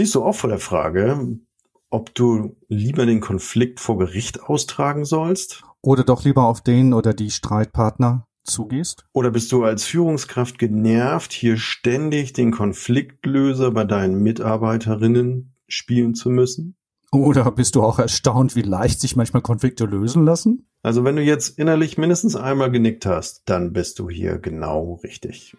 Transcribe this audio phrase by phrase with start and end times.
[0.00, 1.36] Stehst du auch vor der Frage,
[1.90, 5.62] ob du lieber den Konflikt vor Gericht austragen sollst?
[5.82, 9.04] Oder doch lieber auf den oder die Streitpartner zugehst?
[9.12, 16.30] Oder bist du als Führungskraft genervt, hier ständig den Konfliktlöser bei deinen Mitarbeiterinnen spielen zu
[16.30, 16.76] müssen?
[17.12, 20.66] Oder bist du auch erstaunt, wie leicht sich manchmal Konflikte lösen lassen?
[20.82, 25.58] Also wenn du jetzt innerlich mindestens einmal genickt hast, dann bist du hier genau richtig.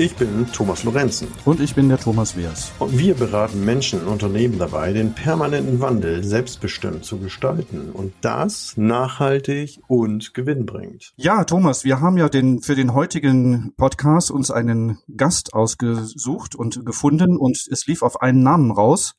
[0.00, 1.28] ich bin Thomas Lorenzen.
[1.44, 2.72] Und ich bin der Thomas Weers.
[2.78, 8.78] Und wir beraten Menschen und Unternehmen dabei, den permanenten Wandel selbstbestimmt zu gestalten und das
[8.78, 11.12] nachhaltig und gewinnbringend.
[11.16, 16.86] Ja, Thomas, wir haben ja den, für den heutigen Podcast uns einen Gast ausgesucht und
[16.86, 19.16] gefunden und es lief auf einen Namen raus.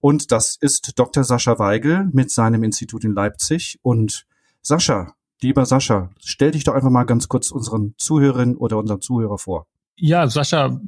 [0.00, 1.22] Und das ist Dr.
[1.22, 3.78] Sascha Weigel mit seinem Institut in Leipzig.
[3.82, 4.26] Und
[4.60, 9.36] Sascha, Lieber Sascha, stell dich doch einfach mal ganz kurz unseren Zuhörerinnen oder unseren Zuhörer
[9.38, 9.66] vor.
[9.96, 10.80] Ja, Sascha,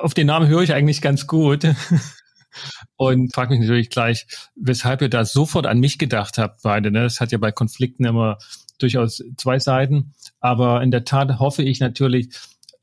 [0.00, 1.66] auf den Namen höre ich eigentlich ganz gut.
[2.96, 6.90] Und frage mich natürlich gleich, weshalb ihr da sofort an mich gedacht habt, beide.
[6.90, 7.02] Ne?
[7.02, 8.38] Das hat ja bei Konflikten immer
[8.78, 10.12] durchaus zwei Seiten.
[10.40, 12.28] Aber in der Tat hoffe ich natürlich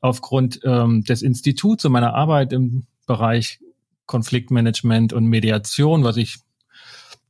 [0.00, 3.60] aufgrund ähm, des Instituts und meiner Arbeit im Bereich
[4.06, 6.38] Konfliktmanagement und Mediation, was ich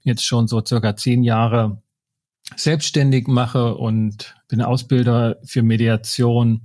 [0.02, 1.82] jetzt schon so circa zehn Jahre
[2.56, 6.62] selbstständig mache und bin Ausbilder für Mediation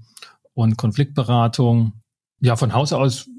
[0.55, 1.93] und Konfliktberatung.
[2.39, 3.29] Ja, von Haus aus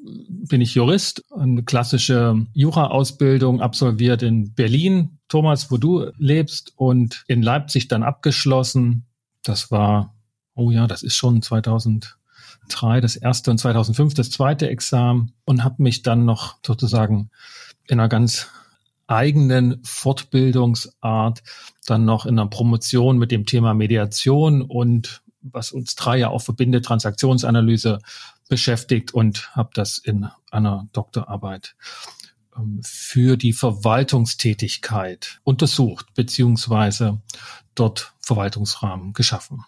[0.48, 7.42] bin ich Jurist, eine klassische Jura-Ausbildung absolviert in Berlin, Thomas, wo du lebst, und in
[7.42, 9.06] Leipzig dann abgeschlossen.
[9.42, 10.14] Das war,
[10.54, 15.82] oh ja, das ist schon 2003 das erste und 2005 das zweite Examen und habe
[15.82, 17.30] mich dann noch sozusagen
[17.88, 18.48] in einer ganz
[19.08, 21.42] eigenen Fortbildungsart
[21.86, 25.22] dann noch in einer Promotion mit dem Thema Mediation und
[25.52, 27.98] was uns drei ja auch verbindet, Transaktionsanalyse
[28.48, 31.76] beschäftigt und habe das in einer Doktorarbeit
[32.56, 37.20] ähm, für die Verwaltungstätigkeit untersucht, beziehungsweise
[37.74, 39.64] dort Verwaltungsrahmen geschaffen.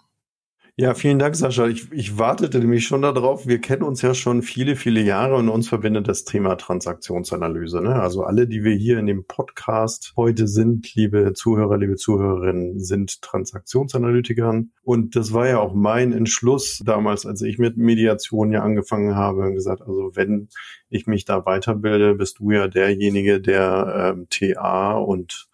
[0.80, 1.66] Ja, vielen Dank, Sascha.
[1.66, 3.48] Ich, ich wartete nämlich schon darauf.
[3.48, 7.82] Wir kennen uns ja schon viele, viele Jahre und uns verbindet das Thema Transaktionsanalyse.
[7.82, 7.96] Ne?
[7.96, 13.22] Also alle, die wir hier in dem Podcast heute sind, liebe Zuhörer, liebe Zuhörerinnen, sind
[13.22, 14.70] Transaktionsanalytikern.
[14.84, 19.48] Und das war ja auch mein Entschluss damals, als ich mit Mediation ja angefangen habe
[19.48, 20.48] und gesagt, also wenn
[20.90, 25.47] ich mich da weiterbilde, bist du ja derjenige, der ähm, TA und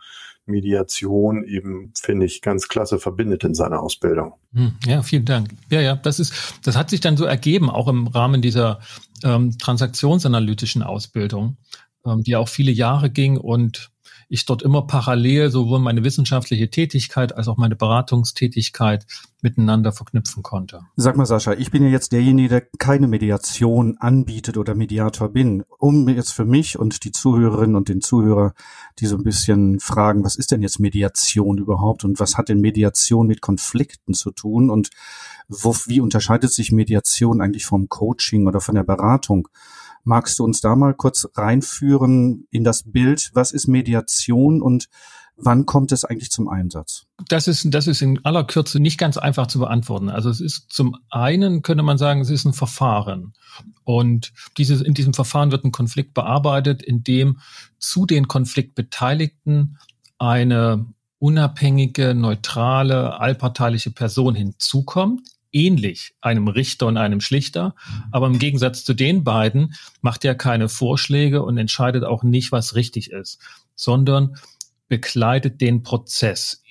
[0.46, 4.34] Mediation eben, finde ich, ganz klasse verbindet in seiner Ausbildung.
[4.52, 5.50] Hm, ja, vielen Dank.
[5.70, 8.80] Ja, ja, das ist, das hat sich dann so ergeben, auch im Rahmen dieser
[9.22, 11.56] ähm, transaktionsanalytischen Ausbildung,
[12.04, 13.90] ähm, die auch viele Jahre ging und
[14.34, 19.06] ich dort immer parallel sowohl meine wissenschaftliche Tätigkeit als auch meine Beratungstätigkeit
[19.42, 20.80] miteinander verknüpfen konnte.
[20.96, 25.62] Sag mal, Sascha, ich bin ja jetzt derjenige, der keine Mediation anbietet oder Mediator bin.
[25.78, 28.54] Um jetzt für mich und die Zuhörerinnen und den Zuhörer,
[28.98, 32.60] die so ein bisschen fragen, was ist denn jetzt Mediation überhaupt und was hat denn
[32.60, 34.90] Mediation mit Konflikten zu tun und
[35.48, 39.48] wo, wie unterscheidet sich Mediation eigentlich vom Coaching oder von der Beratung?
[40.04, 43.30] Magst du uns da mal kurz reinführen in das Bild?
[43.34, 44.88] Was ist Mediation und
[45.36, 47.06] wann kommt es eigentlich zum Einsatz?
[47.28, 50.10] Das ist, das ist in aller Kürze nicht ganz einfach zu beantworten.
[50.10, 53.32] Also es ist zum einen, könnte man sagen, es ist ein Verfahren.
[53.84, 57.40] Und dieses, in diesem Verfahren wird ein Konflikt bearbeitet, in dem
[57.78, 59.78] zu den Konfliktbeteiligten
[60.18, 60.86] eine
[61.18, 65.22] unabhängige, neutrale, allparteiliche Person hinzukommt,
[65.54, 67.74] ähnlich einem Richter und einem Schlichter.
[68.10, 72.74] Aber im Gegensatz zu den beiden macht er keine Vorschläge und entscheidet auch nicht, was
[72.74, 73.38] richtig ist,
[73.74, 74.36] sondern
[74.88, 76.62] begleitet den Prozess.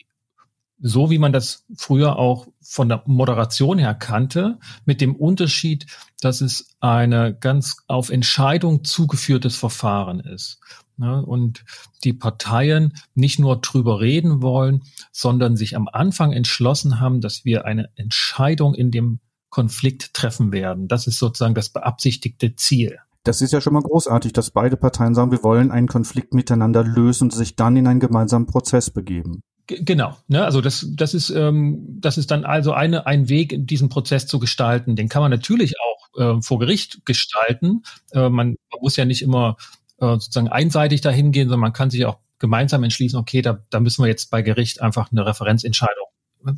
[0.79, 5.85] So wie man das früher auch von der Moderation her kannte, mit dem Unterschied,
[6.19, 10.59] dass es eine ganz auf Entscheidung zugeführtes Verfahren ist.
[10.95, 11.65] Ne, und
[12.03, 17.65] die Parteien nicht nur drüber reden wollen, sondern sich am Anfang entschlossen haben, dass wir
[17.65, 19.19] eine Entscheidung in dem
[19.49, 20.87] Konflikt treffen werden.
[20.87, 22.99] Das ist sozusagen das beabsichtigte Ziel.
[23.23, 26.83] Das ist ja schon mal großartig, dass beide Parteien sagen, wir wollen einen Konflikt miteinander
[26.83, 29.41] lösen und sich dann in einen gemeinsamen Prozess begeben.
[29.67, 33.87] Genau, ne, also das, das ist, ähm, das ist dann also eine, ein Weg, diesen
[33.87, 34.97] Prozess zu gestalten.
[34.97, 37.83] Den kann man natürlich auch äh, vor Gericht gestalten.
[38.11, 39.55] Äh, man, man muss ja nicht immer
[40.03, 43.79] äh, sozusagen einseitig dahin gehen, sondern man kann sich auch gemeinsam entschließen, okay, da, da
[43.79, 46.07] müssen wir jetzt bei Gericht einfach eine Referenzentscheidung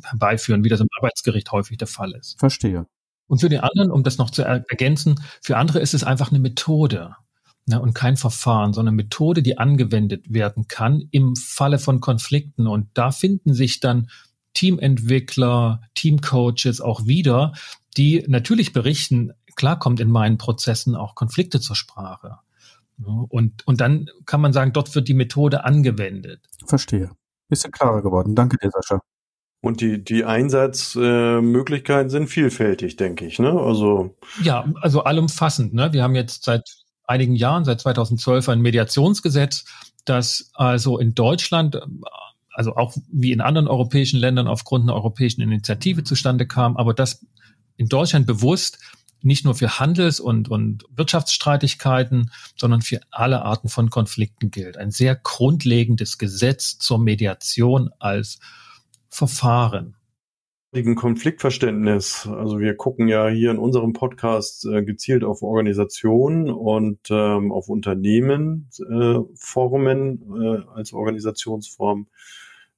[0.02, 2.38] herbeiführen, wie das im Arbeitsgericht häufig der Fall ist.
[2.38, 2.86] Verstehe.
[3.28, 6.38] Und für die anderen, um das noch zu ergänzen, für andere ist es einfach eine
[6.38, 7.14] Methode
[7.66, 12.66] ne, und kein Verfahren, sondern eine Methode, die angewendet werden kann im Falle von Konflikten.
[12.66, 14.08] Und da finden sich dann
[14.54, 17.52] Teamentwickler, Teamcoaches auch wieder,
[17.96, 22.38] die natürlich berichten, klar kommt in meinen Prozessen auch Konflikte zur Sprache.
[23.04, 26.40] Und, und dann kann man sagen, dort wird die Methode angewendet.
[26.66, 27.10] Verstehe.
[27.48, 28.34] Bisschen klarer geworden.
[28.34, 29.00] Danke dir, Sascha.
[29.60, 33.38] Und die, die Einsatzmöglichkeiten äh, sind vielfältig, denke ich.
[33.38, 33.50] Ne?
[33.50, 35.74] Also ja, also allumfassend.
[35.74, 35.92] Ne?
[35.92, 36.62] Wir haben jetzt seit
[37.04, 39.64] einigen Jahren, seit 2012, ein Mediationsgesetz,
[40.04, 41.80] das also in Deutschland,
[42.52, 47.26] also auch wie in anderen europäischen Ländern aufgrund einer europäischen Initiative zustande kam, aber das
[47.76, 48.78] in Deutschland bewusst
[49.26, 54.76] nicht nur für Handels- und, und Wirtschaftsstreitigkeiten, sondern für alle Arten von Konflikten gilt.
[54.76, 58.38] Ein sehr grundlegendes Gesetz zur Mediation als
[59.08, 59.96] Verfahren.
[60.94, 62.28] Konfliktverständnis.
[62.30, 67.68] Also wir gucken ja hier in unserem Podcast äh, gezielt auf Organisationen und ähm, auf
[67.68, 69.16] Unternehmen äh,
[70.34, 72.08] äh, als Organisationsform.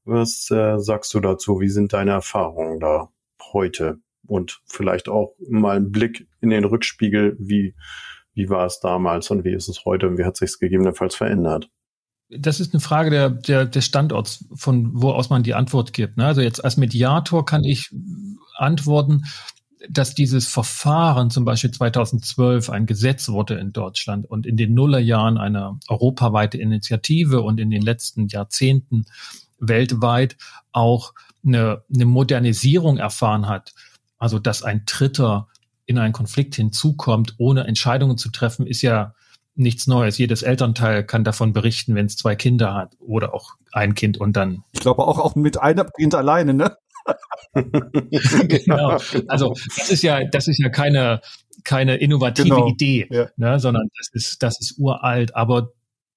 [0.04, 1.60] Was äh, sagst du dazu?
[1.60, 3.10] Wie sind deine Erfahrungen da
[3.52, 3.98] heute?
[4.26, 7.74] Und vielleicht auch mal einen Blick in den Rückspiegel, wie,
[8.34, 11.14] wie war es damals und wie ist es heute und wie hat sich es gegebenenfalls
[11.14, 11.70] verändert?
[12.30, 16.18] das ist eine Frage der, der, des Standorts, von wo aus man die Antwort gibt.
[16.18, 16.26] Ne?
[16.26, 17.90] Also jetzt als Mediator kann ich
[18.56, 19.24] antworten,
[19.88, 25.38] dass dieses Verfahren zum Beispiel 2012 ein Gesetz wurde in Deutschland und in den Nullerjahren
[25.38, 29.06] eine europaweite Initiative und in den letzten Jahrzehnten
[29.58, 30.36] weltweit
[30.72, 31.14] auch
[31.46, 33.72] eine, eine Modernisierung erfahren hat.
[34.18, 35.48] Also dass ein Dritter
[35.86, 39.14] in einen Konflikt hinzukommt, ohne Entscheidungen zu treffen, ist ja
[39.54, 40.18] nichts Neues.
[40.18, 44.36] Jedes Elternteil kann davon berichten, wenn es zwei Kinder hat oder auch ein Kind und
[44.36, 44.64] dann.
[44.72, 46.76] Ich glaube auch, auch mit einem Kind alleine, ne?
[47.54, 48.98] genau.
[49.28, 51.20] Also das ist ja, das ist ja keine,
[51.64, 52.68] keine innovative genau.
[52.68, 53.28] Idee, ja.
[53.36, 55.34] ne, sondern das ist, das ist uralt.
[55.34, 55.72] Aber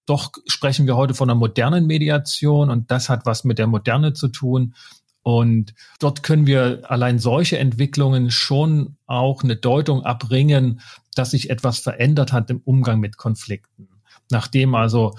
[0.06, 4.14] doch sprechen wir heute von einer modernen Mediation und das hat was mit der Moderne
[4.14, 4.76] zu tun.
[5.24, 10.82] Und dort können wir allein solche Entwicklungen schon auch eine Deutung abbringen,
[11.16, 13.88] dass sich etwas verändert hat im Umgang mit Konflikten.
[14.30, 15.14] Nachdem also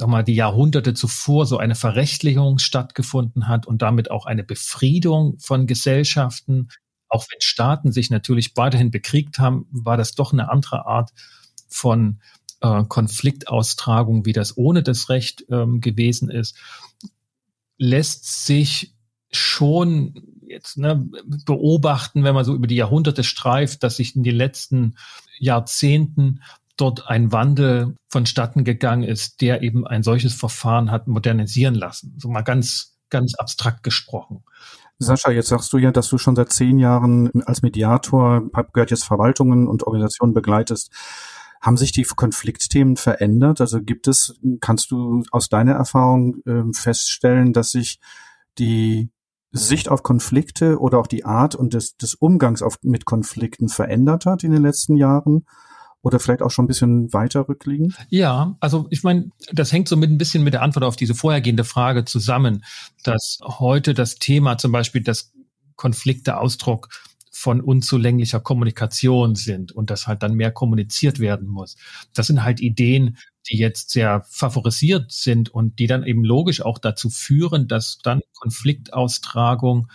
[0.00, 5.38] sag mal, die Jahrhunderte zuvor so eine Verrechtlichung stattgefunden hat und damit auch eine Befriedung
[5.38, 6.68] von Gesellschaften,
[7.08, 11.10] auch wenn Staaten sich natürlich weiterhin bekriegt haben, war das doch eine andere Art
[11.68, 12.20] von
[12.62, 16.56] äh, Konfliktaustragung, wie das ohne das Recht ähm, gewesen ist,
[17.76, 18.94] lässt sich
[19.32, 20.14] schon
[20.46, 21.08] jetzt ne,
[21.46, 24.96] beobachten, wenn man so über die Jahrhunderte streift, dass sich in den letzten
[25.38, 26.40] Jahrzehnten
[26.76, 32.16] dort ein Wandel vonstatten gegangen ist, der eben ein solches Verfahren hat modernisieren lassen.
[32.18, 34.42] So mal ganz, ganz abstrakt gesprochen.
[34.98, 38.42] Sascha, jetzt sagst du ja, dass du schon seit zehn Jahren als Mediator,
[38.72, 40.90] gehört jetzt Verwaltungen und Organisationen begleitest.
[41.62, 43.60] Haben sich die Konfliktthemen verändert?
[43.60, 47.98] Also gibt es, kannst du aus deiner Erfahrung äh, feststellen, dass sich
[48.58, 49.10] die
[49.52, 54.26] Sicht auf Konflikte oder auch die Art und des, des Umgangs auf, mit Konflikten verändert
[54.26, 55.44] hat in den letzten Jahren?
[56.02, 57.94] Oder vielleicht auch schon ein bisschen weiter rückliegend?
[58.08, 61.14] Ja, also ich meine, das hängt so mit ein bisschen mit der Antwort auf diese
[61.14, 62.64] vorhergehende Frage zusammen,
[63.04, 65.32] dass heute das Thema zum Beispiel das
[65.76, 66.88] Konflikte Ausdruck
[67.30, 71.76] von unzulänglicher Kommunikation sind und dass halt dann mehr kommuniziert werden muss.
[72.12, 73.18] Das sind halt Ideen,
[73.48, 78.22] die jetzt sehr favorisiert sind und die dann eben logisch auch dazu führen, dass dann
[78.34, 79.88] Konfliktaustragung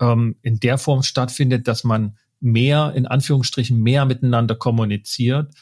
[0.00, 5.54] ähm, in der Form stattfindet, dass man mehr, in Anführungsstrichen, mehr miteinander kommuniziert.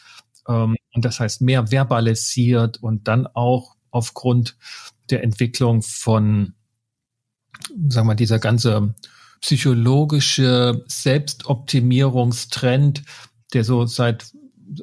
[0.49, 4.57] Ähm, und das heißt mehr verbalisiert und dann auch aufgrund
[5.11, 6.55] der Entwicklung von,
[7.89, 8.95] sagen wir, dieser ganze
[9.41, 13.03] psychologische Selbstoptimierungstrend,
[13.53, 14.33] der so seit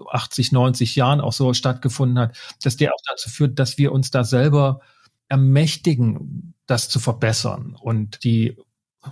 [0.10, 4.12] 80, 90 Jahren auch so stattgefunden hat, dass der auch dazu führt, dass wir uns
[4.12, 4.82] da selber
[5.28, 8.58] ermächtigen, das zu verbessern und die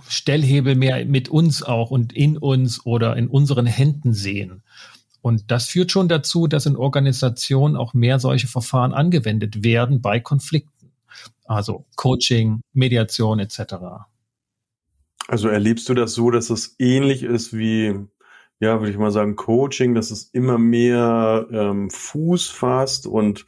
[0.08, 4.62] Stellhebel mehr mit uns auch und in uns oder in unseren Händen sehen.
[5.22, 10.20] Und das führt schon dazu, dass in Organisationen auch mehr solche Verfahren angewendet werden bei
[10.20, 10.92] Konflikten.
[11.44, 13.74] Also Coaching, Mediation etc.
[15.26, 17.94] Also erlebst du das so, dass es ähnlich ist wie
[18.60, 23.46] ja, würde ich mal sagen, Coaching, dass es immer mehr ähm, Fuß fasst und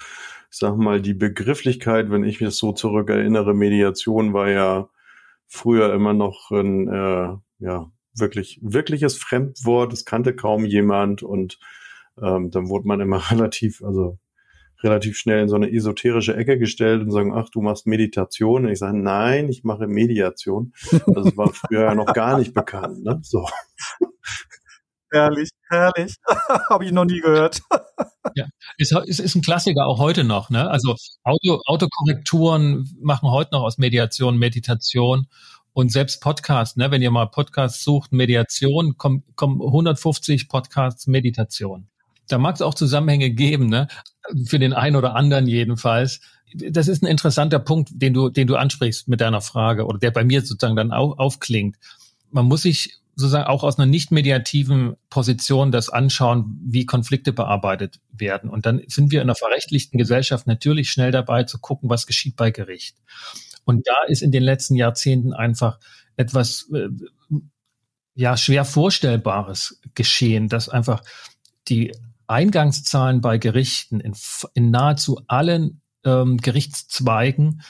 [0.51, 4.89] ich sag mal, die Begrifflichkeit, wenn ich mich so zurückerinnere, Mediation war ja
[5.47, 11.59] früher immer noch ein äh, ja, wirklich, wirkliches Fremdwort, das kannte kaum jemand und
[12.21, 14.19] ähm, dann wurde man immer relativ, also
[14.83, 18.65] relativ schnell in so eine esoterische Ecke gestellt und sagen, ach, du machst Meditation.
[18.65, 20.73] Und ich sage, nein, ich mache Mediation.
[20.91, 23.05] Das war früher ja noch gar nicht bekannt.
[23.05, 23.21] Ne?
[23.23, 23.47] So.
[25.13, 26.15] Herrlich, herrlich.
[26.71, 27.61] Habe ich noch nie gehört.
[28.35, 28.47] ja,
[28.79, 30.49] es ist, ist ein Klassiker auch heute noch.
[30.49, 30.71] Ne?
[30.71, 35.27] Also Auto, Autokorrekturen machen heute noch aus Mediation Meditation.
[35.75, 41.89] Und selbst Podcasts, ne, wenn ihr mal Podcasts sucht, Mediation, kommen, kommen 150 Podcasts Meditation.
[42.29, 43.89] Da mag es auch Zusammenhänge geben, ne?
[44.47, 46.21] Für den einen oder anderen jedenfalls.
[46.55, 50.11] Das ist ein interessanter Punkt, den du, den du ansprichst mit deiner Frage oder der
[50.11, 51.77] bei mir sozusagen dann au, aufklingt.
[52.31, 58.01] Man muss sich sozusagen auch aus einer nicht mediativen Position das anschauen, wie Konflikte bearbeitet
[58.11, 58.49] werden.
[58.49, 62.37] Und dann sind wir in einer verrechtlichten Gesellschaft natürlich schnell dabei zu gucken, was geschieht
[62.37, 62.97] bei Gericht.
[63.65, 65.79] Und da ist in den letzten Jahrzehnten einfach
[66.17, 66.89] etwas äh,
[68.15, 71.03] ja schwer vorstellbares geschehen, dass einfach
[71.69, 71.93] die
[72.27, 74.15] Eingangszahlen bei Gerichten in,
[74.55, 77.63] in nahezu allen ähm, Gerichtszweigen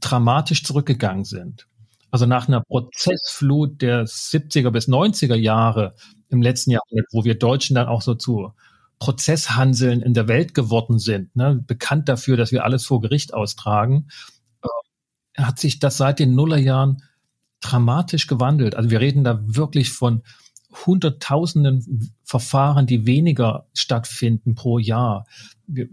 [0.00, 1.67] dramatisch zurückgegangen sind.
[2.10, 5.94] Also nach einer Prozessflut der 70er bis 90er Jahre
[6.30, 8.52] im letzten Jahrhundert, wo wir Deutschen dann auch so zu
[8.98, 14.08] Prozesshanseln in der Welt geworden sind, ne, bekannt dafür, dass wir alles vor Gericht austragen,
[14.62, 17.02] äh, hat sich das seit den Nullerjahren
[17.60, 18.74] dramatisch gewandelt.
[18.74, 20.22] Also wir reden da wirklich von
[20.86, 25.26] Hunderttausenden Verfahren, die weniger stattfinden pro Jahr,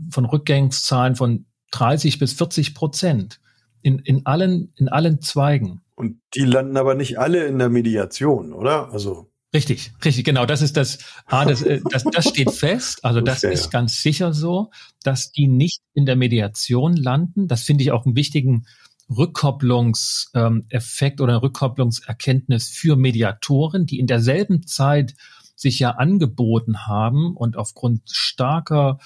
[0.09, 3.39] von Rückgängszahlen von 30 bis 40 Prozent
[3.85, 5.81] in, in, allen, in allen Zweigen.
[5.93, 8.91] Und die landen aber nicht alle in der Mediation, oder?
[8.91, 10.47] Also Richtig, richtig, genau.
[10.47, 13.05] Das ist das, ah, das, äh, das, das steht fest.
[13.05, 13.69] Also das, das ist ja.
[13.69, 14.71] ganz sicher so,
[15.03, 17.47] dass die nicht in der Mediation landen.
[17.47, 18.65] Das finde ich auch einen wichtigen
[19.07, 25.13] Rückkopplungseffekt oder Rückkopplungserkenntnis für Mediatoren, die in derselben Zeit
[25.55, 28.97] sich ja angeboten haben und aufgrund starker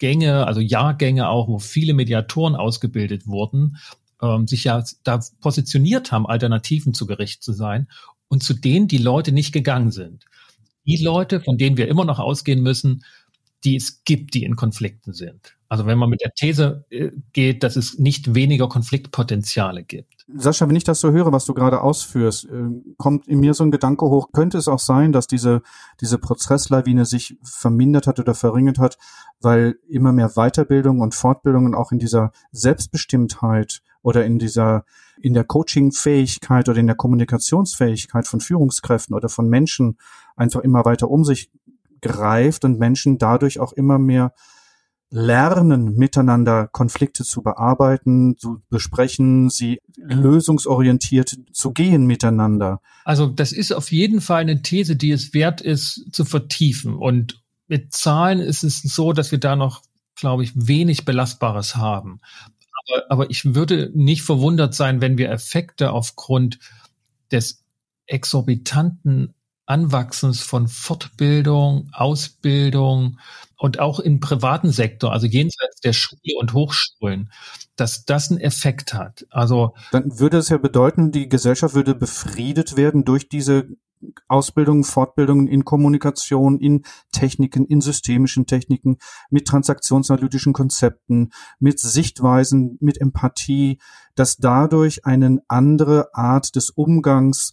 [0.00, 3.76] Ausbildungsgänge, also Jahrgänge auch, wo viele Mediatoren ausgebildet wurden,
[4.22, 7.86] ähm, sich ja da positioniert haben, Alternativen zu Gericht zu sein
[8.28, 10.24] und zu denen die Leute nicht gegangen sind.
[10.86, 13.04] Die Leute, von denen wir immer noch ausgehen müssen,
[13.64, 15.56] die es gibt, die in Konflikten sind.
[15.68, 20.26] Also wenn man mit der These äh, geht, dass es nicht weniger Konfliktpotenziale gibt.
[20.34, 23.62] Sascha, wenn ich das so höre, was du gerade ausführst, äh, kommt in mir so
[23.62, 25.62] ein Gedanke hoch, könnte es auch sein, dass diese,
[26.00, 28.98] diese Prozesslawine sich vermindert hat oder verringert hat,
[29.40, 34.84] weil immer mehr Weiterbildung und Fortbildungen auch in dieser Selbstbestimmtheit oder in dieser,
[35.20, 39.98] in der Coachingfähigkeit oder in der Kommunikationsfähigkeit von Führungskräften oder von Menschen
[40.36, 41.50] einfach immer weiter um sich
[42.00, 44.32] greift und Menschen dadurch auch immer mehr
[45.10, 52.80] lernen, miteinander Konflikte zu bearbeiten, zu besprechen, sie lösungsorientiert zu gehen miteinander.
[53.04, 56.94] Also das ist auf jeden Fall eine These, die es wert ist zu vertiefen.
[56.94, 59.82] Und mit Zahlen ist es so, dass wir da noch,
[60.14, 62.20] glaube ich, wenig Belastbares haben.
[62.88, 66.60] Aber, aber ich würde nicht verwundert sein, wenn wir Effekte aufgrund
[67.32, 67.64] des
[68.06, 69.34] exorbitanten
[69.70, 73.20] Anwachsens von Fortbildung, Ausbildung
[73.56, 77.30] und auch im privaten Sektor, also jenseits der Schule und Hochschulen,
[77.76, 79.26] dass das einen Effekt hat.
[79.30, 83.68] Also dann würde es ja bedeuten, die Gesellschaft würde befriedet werden durch diese
[84.26, 88.98] Ausbildungen, Fortbildungen in Kommunikation, in Techniken, in systemischen Techniken,
[89.30, 93.78] mit transaktionsanalytischen Konzepten, mit Sichtweisen, mit Empathie,
[94.16, 97.52] dass dadurch eine andere Art des Umgangs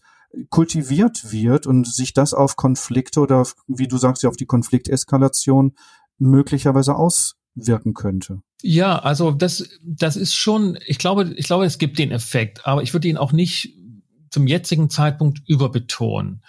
[0.49, 5.73] kultiviert wird und sich das auf Konflikte oder wie du sagst, ja auf die Konflikteskalation
[6.17, 8.41] möglicherweise auswirken könnte.
[8.61, 12.81] Ja, also das, das ist schon, ich glaube, ich glaube, es gibt den Effekt, aber
[12.81, 13.73] ich würde ihn auch nicht
[14.31, 16.43] zum jetzigen Zeitpunkt überbetonen,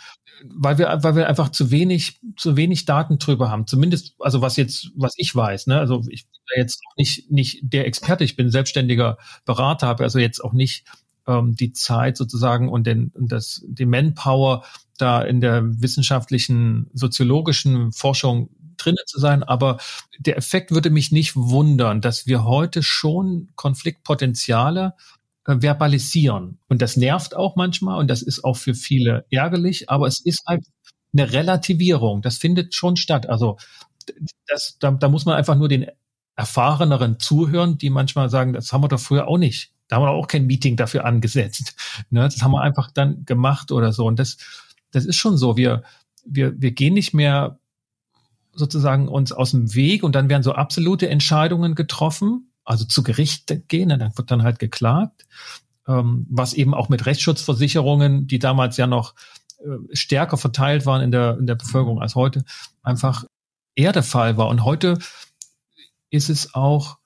[0.45, 3.67] weil wir, weil wir einfach zu wenig, zu wenig Daten drüber haben.
[3.67, 7.87] Zumindest, also was jetzt, was ich weiß, ne, also ich bin jetzt nicht, nicht der
[7.87, 10.85] Experte, ich bin selbstständiger Berater, habe also jetzt auch nicht
[11.29, 14.65] ähm, die Zeit sozusagen und den, und das, die Manpower
[14.97, 19.43] da in der wissenschaftlichen, soziologischen Forschung drinnen zu sein.
[19.43, 19.79] Aber
[20.19, 24.95] der Effekt würde mich nicht wundern, dass wir heute schon Konfliktpotenziale
[25.47, 26.59] äh, verbalisieren.
[26.69, 30.43] Und das nervt auch manchmal und das ist auch für viele ärgerlich, aber es ist
[30.47, 30.65] halt
[31.13, 32.23] eine Relativierung.
[32.23, 33.29] Das findet schon statt.
[33.29, 33.59] Also
[34.47, 35.87] das, da, da muss man einfach nur den
[36.37, 40.11] erfahreneren zuhören, die manchmal sagen, das haben wir doch früher auch nicht da haben wir
[40.11, 41.75] auch kein Meeting dafür angesetzt.
[42.11, 42.23] Ne?
[42.23, 44.07] Das haben wir einfach dann gemacht oder so.
[44.07, 44.37] Und das,
[44.91, 45.57] das ist schon so.
[45.57, 45.83] Wir,
[46.25, 47.59] wir, wir gehen nicht mehr
[48.53, 53.69] sozusagen uns aus dem Weg und dann werden so absolute Entscheidungen getroffen, also zu Gericht
[53.69, 55.27] gehen, dann wird dann halt geklagt,
[55.87, 59.15] ähm, was eben auch mit Rechtsschutzversicherungen, die damals ja noch
[59.59, 62.45] äh, stärker verteilt waren in der, in der Bevölkerung als heute,
[62.83, 63.25] einfach
[63.75, 64.49] eher der Fall war.
[64.49, 64.99] Und heute
[66.11, 66.99] ist es auch,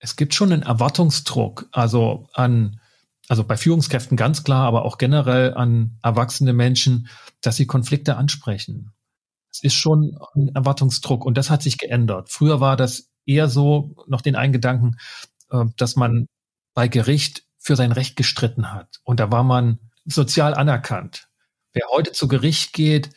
[0.00, 2.80] es gibt schon einen Erwartungsdruck, also an,
[3.28, 7.08] also bei Führungskräften ganz klar, aber auch generell an erwachsene Menschen,
[7.42, 8.92] dass sie Konflikte ansprechen.
[9.52, 12.30] Es ist schon ein Erwartungsdruck und das hat sich geändert.
[12.30, 14.96] Früher war das eher so, noch den einen Gedanken,
[15.50, 16.26] äh, dass man
[16.74, 19.00] bei Gericht für sein Recht gestritten hat.
[19.04, 21.28] Und da war man sozial anerkannt.
[21.72, 23.10] Wer heute zu Gericht geht,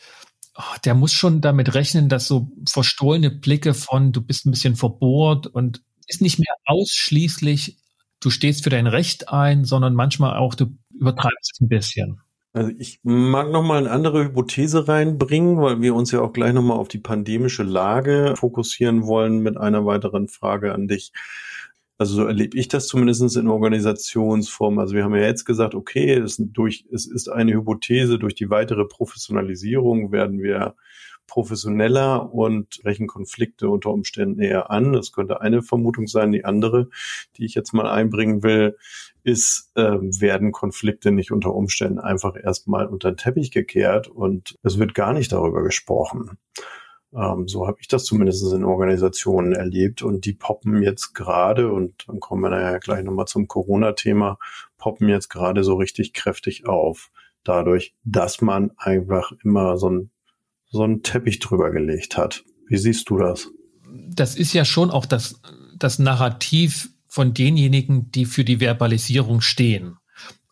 [0.54, 4.76] oh, der muss schon damit rechnen, dass so verstohlene Blicke von du bist ein bisschen
[4.76, 7.76] verbohrt und ist nicht mehr ausschließlich,
[8.20, 12.20] du stehst für dein Recht ein, sondern manchmal auch, du übertreibst es ein bisschen.
[12.52, 16.52] Also ich mag noch mal eine andere Hypothese reinbringen, weil wir uns ja auch gleich
[16.52, 21.12] noch mal auf die pandemische Lage fokussieren wollen mit einer weiteren Frage an dich.
[21.98, 24.78] Also so erlebe ich das zumindest in Organisationsform.
[24.78, 28.50] Also wir haben ja jetzt gesagt, okay, es, durch, es ist eine Hypothese, durch die
[28.50, 30.76] weitere Professionalisierung werden wir
[31.26, 34.92] professioneller und brechen Konflikte unter Umständen eher an.
[34.92, 36.32] Das könnte eine Vermutung sein.
[36.32, 36.88] Die andere,
[37.36, 38.76] die ich jetzt mal einbringen will,
[39.22, 44.78] ist, äh, werden Konflikte nicht unter Umständen einfach erstmal unter den Teppich gekehrt und es
[44.78, 46.38] wird gar nicht darüber gesprochen.
[47.14, 52.08] Ähm, so habe ich das zumindest in Organisationen erlebt und die poppen jetzt gerade, und
[52.08, 54.38] dann kommen wir ja gleich nochmal zum Corona-Thema,
[54.78, 57.10] poppen jetzt gerade so richtig kräftig auf.
[57.44, 60.10] Dadurch, dass man einfach immer so ein
[60.74, 62.44] so einen Teppich drüber gelegt hat.
[62.66, 63.48] Wie siehst du das?
[64.10, 65.40] Das ist ja schon auch das,
[65.78, 69.96] das Narrativ von denjenigen, die für die Verbalisierung stehen.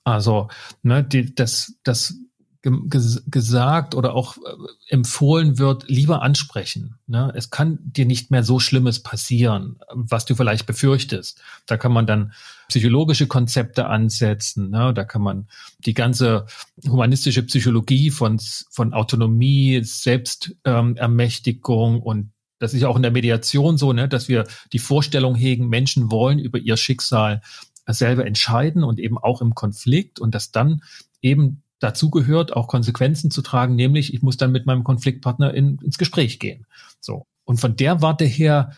[0.05, 0.49] Also,
[0.83, 2.15] ne, die, das, das
[2.63, 4.41] gesagt oder auch äh,
[4.89, 6.95] empfohlen wird, lieber ansprechen.
[7.09, 7.33] Ne?
[7.35, 11.43] Es kann dir nicht mehr so Schlimmes passieren, was du vielleicht befürchtest.
[11.67, 12.33] Da kann man dann
[12.69, 14.71] psychologische Konzepte ansetzen.
[14.71, 14.95] Ne?
[14.95, 15.49] Da kann man
[15.81, 16.47] die ganze
[16.87, 18.39] humanistische Psychologie von,
[18.71, 24.29] von Autonomie, Selbstermächtigung ähm, und das ist ja auch in der Mediation so, ne, dass
[24.29, 27.43] wir die Vorstellung hegen, Menschen wollen über ihr Schicksal
[27.89, 30.81] selber entscheiden und eben auch im Konflikt und dass dann
[31.21, 35.79] eben dazu gehört, auch Konsequenzen zu tragen, nämlich ich muss dann mit meinem Konfliktpartner in,
[35.79, 36.67] ins Gespräch gehen.
[37.01, 37.27] So.
[37.45, 38.77] Und von der Warte her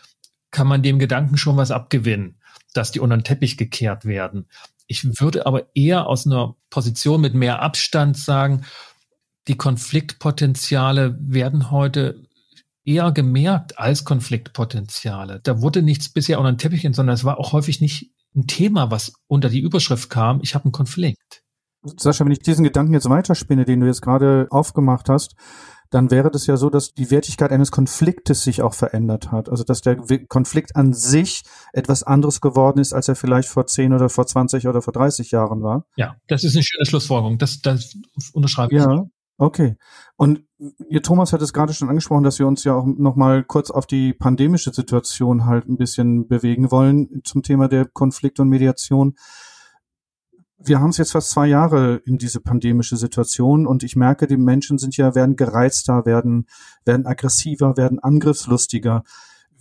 [0.51, 2.39] kann man dem Gedanken schon was abgewinnen,
[2.73, 4.47] dass die unter den Teppich gekehrt werden.
[4.87, 8.65] Ich würde aber eher aus einer Position mit mehr Abstand sagen,
[9.47, 12.23] die Konfliktpotenziale werden heute
[12.83, 15.39] eher gemerkt als Konfliktpotenziale.
[15.43, 18.91] Da wurde nichts bisher unter den Teppich, sondern es war auch häufig nicht ein Thema,
[18.91, 21.43] was unter die Überschrift kam, ich habe einen Konflikt.
[21.97, 25.35] Sascha, wenn ich diesen Gedanken jetzt weiterspinne, den du jetzt gerade aufgemacht hast,
[25.91, 29.49] dann wäre das ja so, dass die Wertigkeit eines Konfliktes sich auch verändert hat.
[29.49, 31.43] Also dass der Konflikt an sich
[31.73, 35.31] etwas anderes geworden ist, als er vielleicht vor 10 oder vor 20 oder vor 30
[35.31, 35.85] Jahren war.
[35.95, 37.37] Ja, das ist eine schöne Schlussfolgerung.
[37.37, 37.95] Das, das
[38.33, 38.81] unterschreibe ich.
[38.81, 39.05] Ja,
[39.37, 39.77] okay.
[40.17, 40.43] Und
[40.89, 43.69] ihr Thomas hat es gerade schon angesprochen, dass wir uns ja auch noch mal kurz
[43.71, 49.15] auf die pandemische Situation halt ein bisschen bewegen wollen zum Thema der Konflikt und Mediation
[50.67, 54.37] wir haben es jetzt fast zwei Jahre in diese pandemische Situation und ich merke, die
[54.37, 56.47] Menschen sind ja, werden gereizter, werden,
[56.85, 59.03] werden aggressiver, werden angriffslustiger.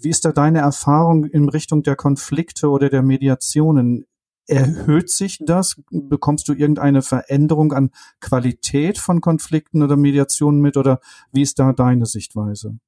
[0.01, 4.07] Wie ist da deine Erfahrung in Richtung der Konflikte oder der Mediationen?
[4.47, 5.81] Erhöht sich das?
[5.91, 7.91] Bekommst du irgendeine Veränderung an
[8.21, 11.01] Qualität von Konflikten oder Mediationen mit oder
[11.33, 12.79] wie ist da deine Sichtweise?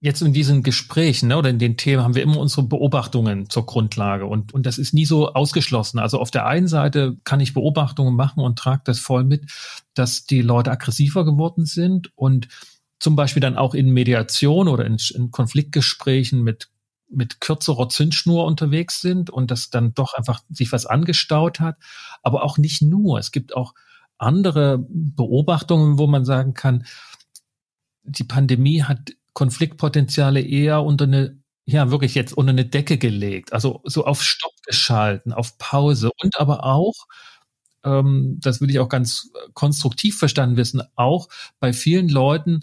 [0.00, 3.64] Jetzt in diesen Gesprächen ne, oder in den Themen haben wir immer unsere Beobachtungen zur
[3.64, 5.98] Grundlage und, und das ist nie so ausgeschlossen.
[5.98, 9.50] Also auf der einen Seite kann ich Beobachtungen machen und trage das voll mit,
[9.94, 12.48] dass die Leute aggressiver geworden sind und
[12.98, 16.68] zum Beispiel dann auch in Mediation oder in, in Konfliktgesprächen mit
[17.08, 21.76] mit kürzerer Zündschnur unterwegs sind und dass dann doch einfach sich was angestaut hat.
[22.22, 23.18] Aber auch nicht nur.
[23.18, 23.74] Es gibt auch
[24.18, 26.84] andere Beobachtungen, wo man sagen kann,
[28.02, 33.82] die Pandemie hat Konfliktpotenziale eher unter eine, ja, wirklich jetzt unter eine Decke gelegt, also
[33.84, 36.94] so auf Stopp geschalten, auf Pause und aber auch,
[37.84, 41.28] ähm, das will ich auch ganz konstruktiv verstanden wissen, auch
[41.60, 42.62] bei vielen Leuten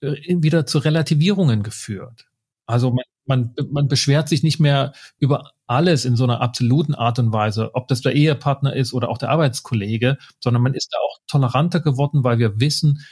[0.00, 2.26] äh, wieder zu Relativierungen geführt.
[2.64, 7.18] Also man, man, man beschwert sich nicht mehr über alles in so einer absoluten Art
[7.18, 10.98] und Weise, ob das der Ehepartner ist oder auch der Arbeitskollege, sondern man ist da
[10.98, 13.04] auch toleranter geworden, weil wir wissen,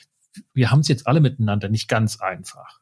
[0.55, 2.81] wir haben es jetzt alle miteinander nicht ganz einfach.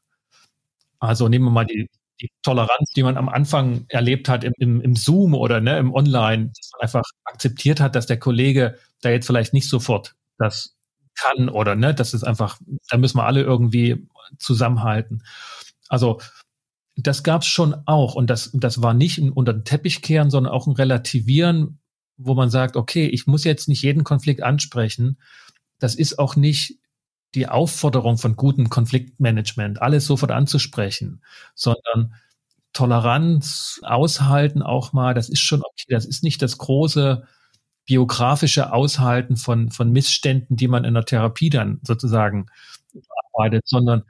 [1.03, 4.81] Also nehmen wir mal die, die Toleranz, die man am Anfang erlebt hat im, im,
[4.81, 9.11] im Zoom oder ne, im Online, dass man einfach akzeptiert hat, dass der Kollege da
[9.11, 10.77] jetzt vielleicht nicht sofort das
[11.17, 14.07] kann oder ne, das ist einfach, da müssen wir alle irgendwie
[14.39, 15.25] zusammenhalten.
[15.89, 16.21] Also
[16.95, 20.31] das gab es schon auch und das, das war nicht ein unter den Teppich kehren,
[20.31, 21.81] sondern auch ein Relativieren,
[22.17, 25.19] wo man sagt, okay, ich muss jetzt nicht jeden Konflikt ansprechen.
[25.81, 26.79] Das ist auch nicht
[27.35, 31.23] die Aufforderung von gutem Konfliktmanagement, alles sofort anzusprechen,
[31.55, 32.15] sondern
[32.73, 35.87] Toleranz, Aushalten auch mal, das ist schon okay.
[35.89, 37.27] Das ist nicht das große
[37.85, 42.47] biografische Aushalten von, von Missständen, die man in der Therapie dann sozusagen
[43.35, 44.05] arbeitet, sondern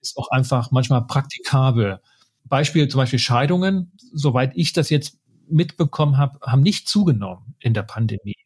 [0.00, 2.00] ist auch einfach manchmal praktikabel.
[2.44, 7.82] Beispiel zum Beispiel Scheidungen, soweit ich das jetzt mitbekommen habe, haben nicht zugenommen in der
[7.82, 8.36] Pandemie.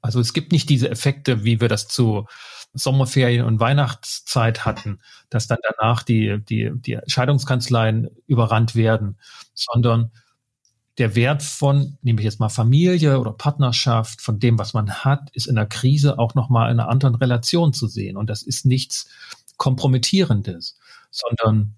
[0.00, 2.26] Also es gibt nicht diese Effekte, wie wir das zu
[2.76, 9.18] Sommerferien und Weihnachtszeit hatten, dass dann danach die, die, die Scheidungskanzleien überrannt werden,
[9.54, 10.12] sondern
[10.98, 15.30] der Wert von, nehme ich jetzt mal Familie oder Partnerschaft, von dem, was man hat,
[15.32, 18.16] ist in der Krise auch nochmal in einer anderen Relation zu sehen.
[18.16, 19.08] Und das ist nichts
[19.58, 20.78] Kompromittierendes,
[21.10, 21.76] sondern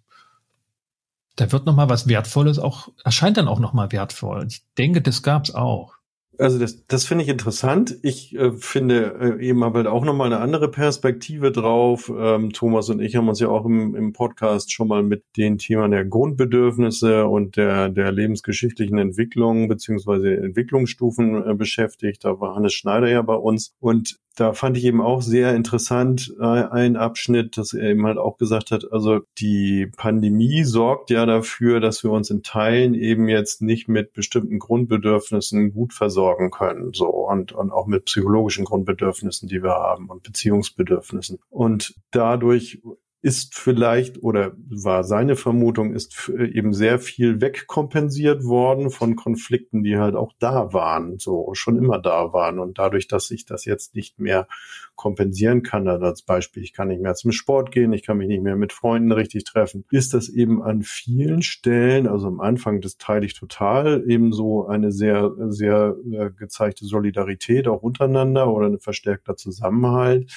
[1.36, 4.46] da wird nochmal was Wertvolles auch, erscheint dann auch nochmal wertvoll.
[4.48, 5.97] Ich denke, das gab's auch.
[6.38, 7.98] Also das, das finde ich interessant.
[8.02, 12.12] Ich äh, finde äh, eben aber halt auch nochmal eine andere Perspektive drauf.
[12.16, 15.58] Ähm, Thomas und ich haben uns ja auch im, im Podcast schon mal mit den
[15.58, 22.24] Themen der Grundbedürfnisse und der, der lebensgeschichtlichen Entwicklung beziehungsweise Entwicklungsstufen äh, beschäftigt.
[22.24, 23.74] Da war Hannes Schneider ja bei uns.
[23.80, 28.18] Und da fand ich eben auch sehr interessant äh, ein Abschnitt, dass er eben halt
[28.18, 33.28] auch gesagt hat, also die Pandemie sorgt ja dafür, dass wir uns in Teilen eben
[33.28, 39.48] jetzt nicht mit bestimmten Grundbedürfnissen gut versorgen können, so und, und auch mit psychologischen Grundbedürfnissen,
[39.48, 41.38] die wir haben und Beziehungsbedürfnissen.
[41.50, 42.80] Und dadurch
[43.20, 49.98] ist vielleicht oder war seine Vermutung, ist eben sehr viel wegkompensiert worden von Konflikten, die
[49.98, 52.60] halt auch da waren, so schon immer da waren.
[52.60, 54.46] Und dadurch, dass ich das jetzt nicht mehr
[54.94, 58.28] kompensieren kann, also als Beispiel, ich kann nicht mehr zum Sport gehen, ich kann mich
[58.28, 62.80] nicht mehr mit Freunden richtig treffen, ist das eben an vielen Stellen, also am Anfang,
[62.80, 68.66] das teile ich total, eben so eine sehr, sehr äh, gezeigte Solidarität auch untereinander oder
[68.66, 70.32] ein verstärkter Zusammenhalt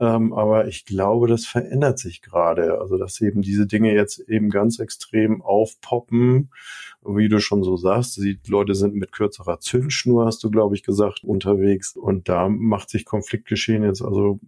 [0.00, 2.80] ähm, aber ich glaube, das verändert sich gerade.
[2.80, 6.50] Also, dass eben diese Dinge jetzt eben ganz extrem aufpoppen,
[7.04, 8.16] wie du schon so sagst.
[8.18, 11.96] Die Leute sind mit kürzerer Zündschnur, hast du, glaube ich, gesagt, unterwegs.
[11.96, 14.40] Und da macht sich Konfliktgeschehen jetzt also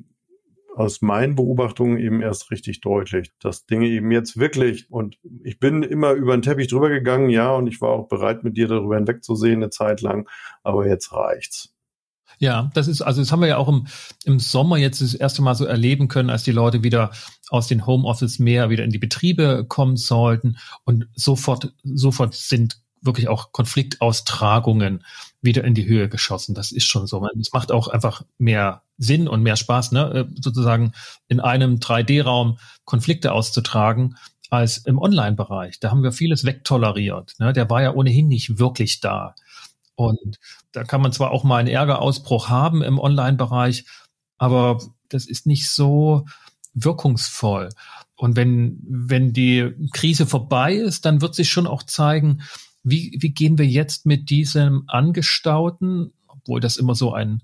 [0.77, 5.83] aus meinen Beobachtungen eben erst richtig deutlich, dass Dinge eben jetzt wirklich, und ich bin
[5.83, 8.95] immer über den Teppich drüber gegangen, ja, und ich war auch bereit, mit dir darüber
[8.95, 10.29] hinwegzusehen eine Zeit lang,
[10.63, 11.75] aber jetzt reicht's.
[12.41, 13.87] Ja, das ist, also das haben wir ja auch im,
[14.25, 17.11] im Sommer jetzt das erste Mal so erleben können, als die Leute wieder
[17.51, 23.29] aus den Homeoffice mehr wieder in die Betriebe kommen sollten und sofort, sofort sind wirklich
[23.29, 25.05] auch Konfliktaustragungen
[25.43, 26.55] wieder in die Höhe geschossen.
[26.55, 27.27] Das ist schon so.
[27.39, 30.11] Es macht auch einfach mehr Sinn und mehr Spaß, ne?
[30.11, 30.93] Äh, sozusagen
[31.29, 34.17] in einem 3D-Raum Konflikte auszutragen,
[34.51, 35.81] als im Online-Bereich.
[35.81, 37.35] Da haben wir vieles wegtoleriert.
[37.39, 37.53] Ne?
[37.53, 39.35] Der war ja ohnehin nicht wirklich da.
[40.01, 40.39] Und
[40.73, 43.85] da kann man zwar auch mal einen Ärgerausbruch haben im Online-Bereich,
[44.39, 46.27] aber das ist nicht so
[46.73, 47.69] wirkungsvoll.
[48.17, 52.43] Und wenn, wenn die Krise vorbei ist, dann wird sich schon auch zeigen,
[52.83, 57.43] wie, wie gehen wir jetzt mit diesem Angestauten, obwohl das immer so ein,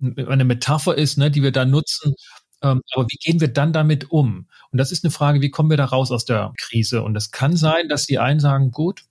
[0.00, 2.14] eine Metapher ist, ne, die wir da nutzen,
[2.60, 4.48] ähm, aber wie gehen wir dann damit um?
[4.72, 7.02] Und das ist eine Frage, wie kommen wir da raus aus der Krise?
[7.02, 9.04] Und es kann sein, dass die einen sagen, gut,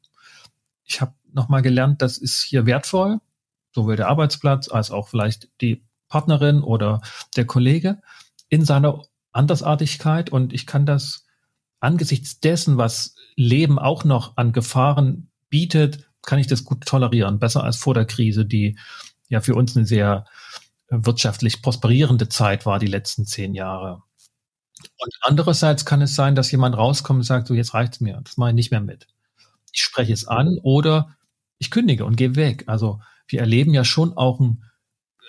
[0.84, 3.20] ich habe nochmal gelernt, das ist hier wertvoll,
[3.72, 7.02] sowohl der Arbeitsplatz als auch vielleicht die Partnerin oder
[7.36, 8.02] der Kollege
[8.50, 11.26] in seiner Andersartigkeit und ich kann das
[11.80, 17.64] angesichts dessen, was Leben auch noch an Gefahren bietet, kann ich das gut tolerieren, besser
[17.64, 18.78] als vor der Krise, die
[19.28, 20.26] ja für uns eine sehr
[20.90, 24.04] wirtschaftlich prosperierende Zeit war, die letzten zehn Jahre.
[24.98, 28.38] Und andererseits kann es sein, dass jemand rauskommt und sagt, so jetzt reicht's mir, das
[28.38, 29.08] mache ich nicht mehr mit.
[29.72, 31.16] Ich spreche es an oder
[31.64, 32.64] ich kündige und gehe weg.
[32.68, 34.64] Also wir erleben ja schon auch ein,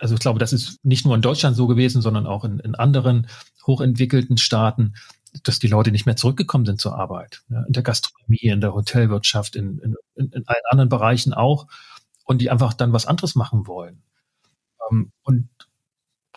[0.00, 2.74] also ich glaube, das ist nicht nur in Deutschland so gewesen, sondern auch in, in
[2.74, 3.28] anderen
[3.66, 4.94] hochentwickelten Staaten,
[5.42, 7.42] dass die Leute nicht mehr zurückgekommen sind zur Arbeit.
[7.48, 11.66] Ja, in der Gastronomie, in der Hotelwirtschaft, in, in, in allen anderen Bereichen auch.
[12.26, 14.02] Und die einfach dann was anderes machen wollen.
[14.90, 15.48] Ähm, und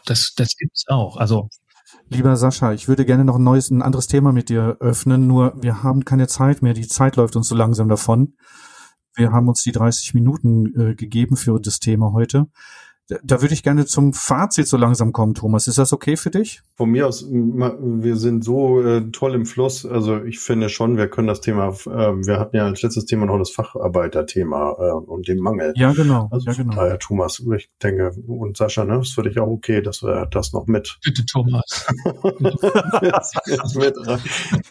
[0.05, 1.17] das, das gibt's auch.
[1.17, 1.49] Also
[2.09, 5.53] Lieber Sascha, ich würde gerne noch ein neues, ein anderes Thema mit dir öffnen, nur
[5.61, 6.73] wir haben keine Zeit mehr.
[6.73, 8.33] Die Zeit läuft uns so langsam davon.
[9.17, 12.45] Wir haben uns die 30 Minuten äh, gegeben für das Thema heute.
[13.23, 15.67] Da würde ich gerne zum Fazit so langsam kommen, Thomas.
[15.67, 16.61] Ist das okay für dich?
[16.75, 19.85] Von mir aus, wir sind so äh, toll im Fluss.
[19.85, 23.25] Also ich finde schon, wir können das Thema, äh, wir hatten ja als letztes Thema
[23.25, 25.71] noch das Facharbeiterthema äh, und den Mangel.
[25.77, 26.27] Ja, genau.
[26.31, 26.75] Also ja, genau.
[26.75, 30.51] daher, Thomas, ich denke, und Sascha, ne, ist für dich auch okay, dass wir das
[30.51, 30.99] noch mit.
[31.03, 31.87] Bitte, Thomas.
[33.45, 33.95] jetzt, mit,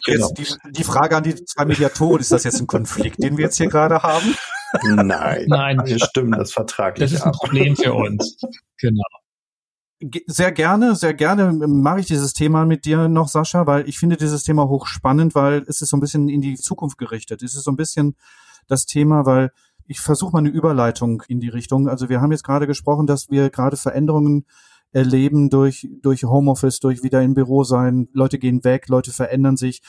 [0.05, 0.31] genau.
[0.37, 3.57] die, die Frage an die zwei Mediatoren, ist das jetzt ein Konflikt, den wir jetzt
[3.57, 4.35] hier gerade haben?
[4.83, 7.35] Nein, Nein, wir stimmen das vertraglich Das ist ein ab.
[7.35, 8.37] Problem für uns.
[8.79, 9.03] Genau.
[10.27, 14.17] sehr gerne, sehr gerne mache ich dieses Thema mit dir noch, Sascha, weil ich finde
[14.17, 17.41] dieses Thema hochspannend, weil es ist so ein bisschen in die Zukunft gerichtet.
[17.41, 18.15] Es ist so ein bisschen
[18.67, 19.51] das Thema, weil
[19.87, 21.87] ich versuche mal eine Überleitung in die Richtung.
[21.87, 24.45] Also wir haben jetzt gerade gesprochen, dass wir gerade Veränderungen
[24.91, 28.09] erleben durch, durch Homeoffice, durch wieder im Büro sein.
[28.13, 29.81] Leute gehen weg, Leute verändern sich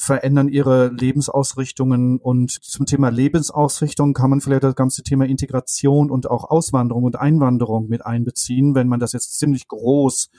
[0.00, 6.30] verändern ihre Lebensausrichtungen und zum Thema Lebensausrichtung kann man vielleicht das ganze Thema Integration und
[6.30, 10.30] auch Auswanderung und Einwanderung mit einbeziehen, wenn man das jetzt ziemlich groß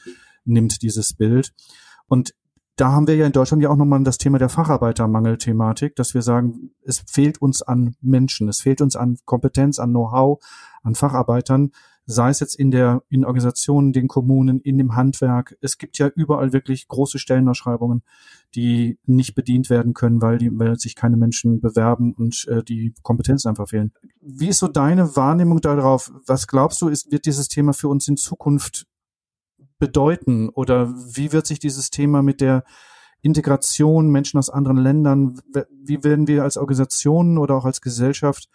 [0.45, 1.54] nimmt, dieses Bild.
[2.08, 2.34] Und
[2.76, 6.24] da haben wir ja in Deutschland ja auch nochmal das Thema der Facharbeitermangel-Thematik, dass wir
[6.24, 10.43] sagen, es fehlt uns an Menschen, es fehlt uns an Kompetenz, an Know-how,
[10.82, 11.71] an Facharbeitern,
[12.06, 15.58] sei es jetzt in der, in Organisationen, den Kommunen, in dem Handwerk.
[15.62, 18.04] Es gibt ja überall wirklich große Stellenausschreibungen,
[18.56, 22.94] die nicht bedient werden können, weil, die, weil sich keine Menschen bewerben und äh, die
[23.04, 23.94] Kompetenzen einfach fehlen.
[24.22, 26.12] Wie ist so deine Wahrnehmung darauf?
[26.26, 28.88] Was glaubst du, ist, wird dieses Thema für uns in Zukunft
[29.80, 30.50] bedeuten?
[30.50, 32.64] Oder wie wird sich dieses Thema mit der
[33.22, 35.40] Integration Menschen aus anderen Ländern,
[35.84, 38.50] wie werden wir als Organisation oder auch als Gesellschaft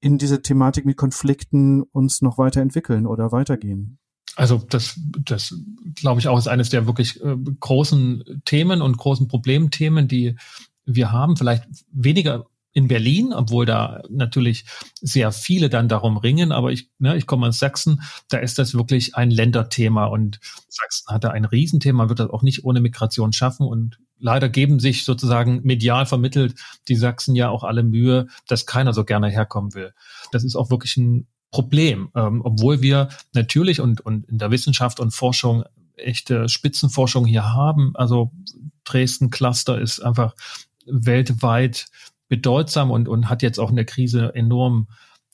[0.00, 3.98] in diese Thematik mit Konflikten uns noch weiterentwickeln oder weitergehen?
[4.36, 5.54] Also das, das
[5.96, 10.36] glaube ich auch ist eines der wirklich äh, großen Themen und großen Problemthemen, die
[10.84, 11.36] wir haben.
[11.36, 14.64] Vielleicht weniger in Berlin, obwohl da natürlich
[15.00, 16.52] sehr viele dann darum ringen.
[16.52, 21.12] Aber ich, ne, ich komme aus Sachsen, da ist das wirklich ein Länderthema und Sachsen
[21.12, 25.04] hat da ein Riesenthema, wird das auch nicht ohne Migration schaffen und leider geben sich
[25.04, 26.54] sozusagen medial vermittelt
[26.88, 29.92] die Sachsen ja auch alle Mühe, dass keiner so gerne herkommen will.
[30.32, 35.00] Das ist auch wirklich ein Problem, ähm, obwohl wir natürlich und, und in der Wissenschaft
[35.00, 35.64] und Forschung
[35.96, 37.92] echte Spitzenforschung hier haben.
[37.94, 38.32] Also
[38.84, 40.34] Dresden Cluster ist einfach
[40.86, 41.86] weltweit
[42.28, 44.88] bedeutsam und, und hat jetzt auch in der Krise enorm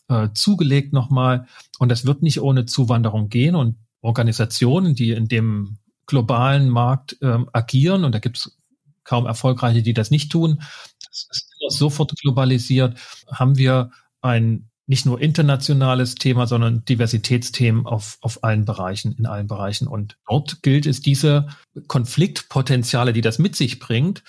[0.08, 1.46] äh, zugelegt nochmal.
[1.78, 7.48] Und das wird nicht ohne Zuwanderung gehen und Organisationen, die in dem globalen Markt ähm,
[7.52, 8.56] agieren, und da gibt es
[9.04, 10.62] kaum erfolgreiche, die das nicht tun.
[11.06, 12.98] Das ist sofort globalisiert.
[13.30, 13.90] Haben wir
[14.20, 19.88] ein nicht nur internationales Thema, sondern Diversitätsthemen auf, auf allen Bereichen, in allen Bereichen.
[19.88, 21.48] Und dort gilt es, diese
[21.86, 24.22] Konfliktpotenziale, die das mit sich bringt,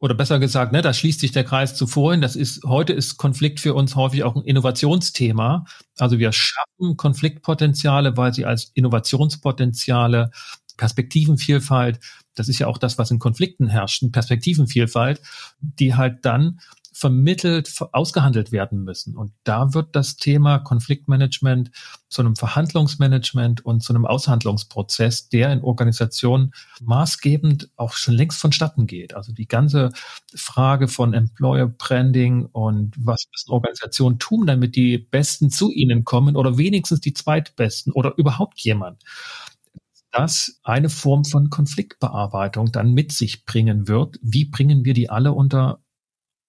[0.00, 2.22] oder besser gesagt, ne, da schließt sich der Kreis zu vorhin.
[2.22, 5.66] Das ist, heute ist Konflikt für uns häufig auch ein Innovationsthema.
[5.98, 10.30] Also wir schaffen Konfliktpotenziale, weil sie als Innovationspotenziale,
[10.80, 12.00] Perspektivenvielfalt
[12.34, 15.20] das ist ja auch das, was in Konflikten herrscht, Perspektivenvielfalt,
[15.60, 16.60] die halt dann
[16.92, 19.16] vermittelt, ausgehandelt werden müssen.
[19.16, 21.70] Und da wird das Thema Konfliktmanagement
[22.08, 28.86] zu einem Verhandlungsmanagement und zu einem Aushandlungsprozess, der in Organisationen maßgebend auch schon längst vonstatten
[28.86, 29.14] geht.
[29.14, 29.90] Also die ganze
[30.34, 36.36] Frage von Employer Branding und was müssen Organisationen tun, damit die Besten zu ihnen kommen
[36.36, 39.02] oder wenigstens die Zweitbesten oder überhaupt jemand
[40.12, 44.18] das eine Form von Konfliktbearbeitung dann mit sich bringen wird.
[44.22, 45.80] Wie bringen wir die alle unter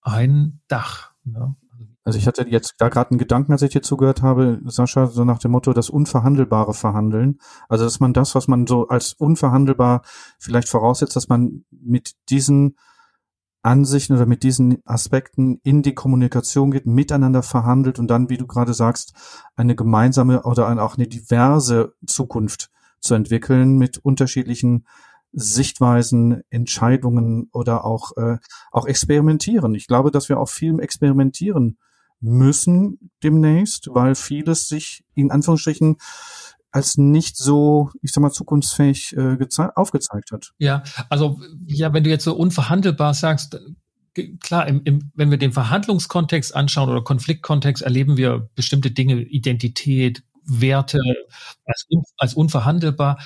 [0.02, 1.12] ein Dach?
[1.24, 1.56] Ne?
[2.04, 5.24] Also ich hatte jetzt da gerade einen Gedanken, als ich dir zugehört habe, Sascha, so
[5.24, 7.39] nach dem Motto, das Unverhandelbare verhandeln.
[7.69, 10.02] Also dass man das, was man so als unverhandelbar
[10.39, 12.76] vielleicht voraussetzt, dass man mit diesen
[13.62, 18.47] Ansichten oder mit diesen Aspekten in die Kommunikation geht, miteinander verhandelt und dann, wie du
[18.47, 19.13] gerade sagst,
[19.56, 22.71] eine gemeinsame oder auch eine diverse Zukunft
[23.02, 24.86] zu entwickeln mit unterschiedlichen
[25.34, 28.38] Sichtweisen, Entscheidungen oder auch, äh,
[28.72, 29.76] auch experimentieren.
[29.76, 31.78] Ich glaube, dass wir auch viel experimentieren
[32.20, 35.98] müssen demnächst, weil vieles sich in Anführungsstrichen
[36.72, 39.38] als nicht so, ich sag mal, zukunftsfähig äh,
[39.76, 40.54] aufgezeigt hat.
[40.58, 43.60] Ja, also ja, wenn du jetzt so unverhandelbar sagst,
[44.40, 50.24] klar, im, im, wenn wir den Verhandlungskontext anschauen oder Konfliktkontext, erleben wir bestimmte Dinge, Identität,
[50.46, 51.00] Werte
[51.66, 53.20] als, als unverhandelbar.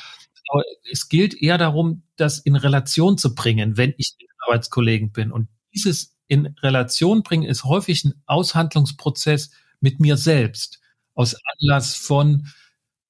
[0.50, 5.32] Aber es gilt eher darum, das in Relation zu bringen, wenn ich Arbeitskollegen bin.
[5.32, 10.80] Und dieses in Relation bringen ist häufig ein Aushandlungsprozess mit mir selbst
[11.14, 12.48] aus Anlass von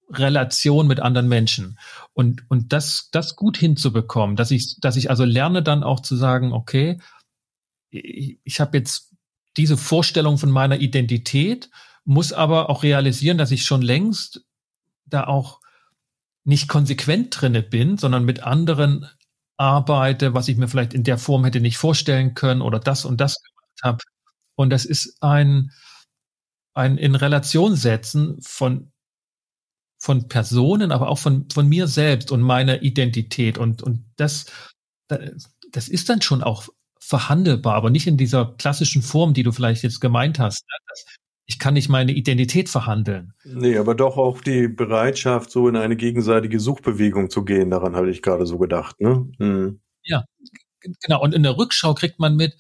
[0.10, 1.80] Relation mit anderen Menschen.
[2.14, 6.16] Und, und das, das gut hinzubekommen, dass ich, dass ich also lerne dann auch zu
[6.16, 7.00] sagen, okay,
[7.90, 9.14] ich, ich habe jetzt
[9.58, 11.70] diese Vorstellung von meiner Identität
[12.06, 14.46] muss aber auch realisieren, dass ich schon längst
[15.06, 15.60] da auch
[16.44, 19.08] nicht konsequent drinne bin, sondern mit anderen
[19.58, 23.20] arbeite, was ich mir vielleicht in der Form hätte nicht vorstellen können oder das und
[23.20, 24.04] das gemacht habe.
[24.56, 25.72] Und das ist ein,
[26.74, 28.92] ein in Relation setzen von,
[29.98, 33.58] von Personen, aber auch von, von mir selbst und meiner Identität.
[33.58, 34.46] Und, und das,
[35.08, 36.68] das ist dann schon auch
[37.00, 40.64] verhandelbar, aber nicht in dieser klassischen Form, die du vielleicht jetzt gemeint hast.
[40.68, 41.25] Ne?
[41.46, 43.34] Das, ich kann nicht meine Identität verhandeln.
[43.44, 48.10] Nee, aber doch auch die Bereitschaft, so in eine gegenseitige Suchbewegung zu gehen, daran habe
[48.10, 49.00] ich gerade so gedacht.
[49.00, 49.30] Ne?
[49.38, 49.80] Hm.
[50.04, 50.24] Ja,
[51.02, 51.22] genau.
[51.22, 52.56] Und in der Rückschau kriegt man mit,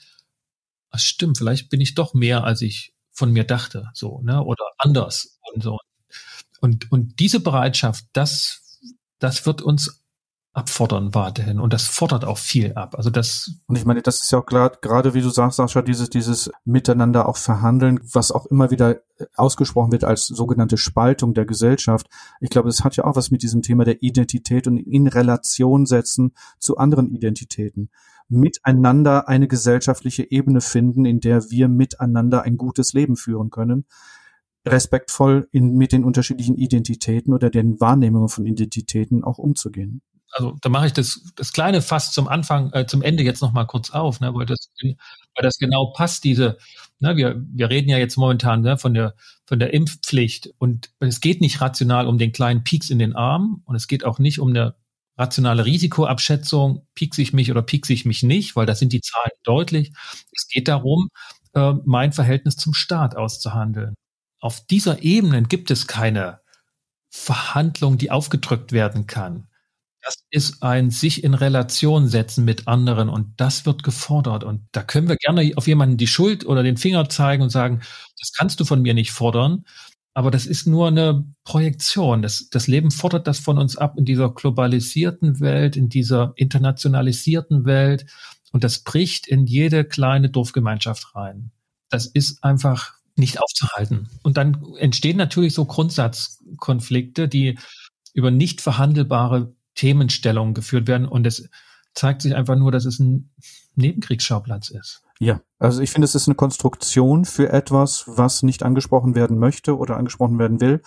[0.91, 4.65] ach stimmt, vielleicht bin ich doch mehr, als ich von mir dachte, so, ne, oder
[4.77, 5.79] anders und so.
[6.59, 8.79] Und, und diese Bereitschaft, das,
[9.19, 10.04] das wird uns
[10.55, 12.95] abfordern weiterhin und das fordert auch viel ab.
[12.95, 15.81] Also das und ich meine, das ist ja auch gerade gerade wie du sagst, Sascha,
[15.81, 19.01] dieses dieses Miteinander auch verhandeln, was auch immer wieder
[19.35, 22.07] ausgesprochen wird als sogenannte Spaltung der Gesellschaft.
[22.39, 25.85] Ich glaube, das hat ja auch was mit diesem Thema der Identität und in Relation
[25.85, 27.89] setzen zu anderen Identitäten.
[28.29, 33.85] Miteinander eine gesellschaftliche Ebene finden, in der wir miteinander ein gutes Leben führen können
[34.67, 40.69] respektvoll in, mit den unterschiedlichen Identitäten oder den Wahrnehmungen von Identitäten auch umzugehen also da
[40.69, 44.19] mache ich das, das kleine Fass zum Anfang, äh, zum Ende jetzt nochmal kurz auf,
[44.19, 44.95] ne, weil das, weil
[45.41, 46.57] das genau passt, diese,
[46.99, 51.21] ne, wir, wir reden ja jetzt momentan ne, von der, von der Impfpflicht und es
[51.21, 54.39] geht nicht rational um den kleinen Peaks in den Arm und es geht auch nicht
[54.39, 54.75] um eine
[55.17, 59.31] rationale Risikoabschätzung, piekse ich mich oder piekse ich mich nicht, weil da sind die Zahlen
[59.43, 59.93] deutlich.
[60.33, 61.09] Es geht darum,
[61.53, 63.95] äh, mein Verhältnis zum Staat auszuhandeln.
[64.39, 66.41] Auf dieser Ebene gibt es keine
[67.09, 69.47] Verhandlung, die aufgedrückt werden kann.
[70.05, 74.43] Das ist ein sich in Relation setzen mit anderen und das wird gefordert.
[74.43, 77.81] Und da können wir gerne auf jemanden die Schuld oder den Finger zeigen und sagen,
[78.19, 79.65] das kannst du von mir nicht fordern.
[80.13, 82.21] Aber das ist nur eine Projektion.
[82.21, 87.65] Das, das Leben fordert das von uns ab in dieser globalisierten Welt, in dieser internationalisierten
[87.65, 88.05] Welt.
[88.51, 91.49] Und das bricht in jede kleine Dorfgemeinschaft rein.
[91.89, 94.07] Das ist einfach nicht aufzuhalten.
[94.21, 97.57] Und dann entstehen natürlich so Grundsatzkonflikte, die
[98.13, 101.49] über nicht verhandelbare Themenstellungen geführt werden und es
[101.93, 103.31] zeigt sich einfach nur, dass es ein
[103.75, 105.01] Nebenkriegsschauplatz ist.
[105.19, 109.77] Ja, also ich finde, es ist eine Konstruktion für etwas, was nicht angesprochen werden möchte
[109.77, 110.81] oder angesprochen werden will.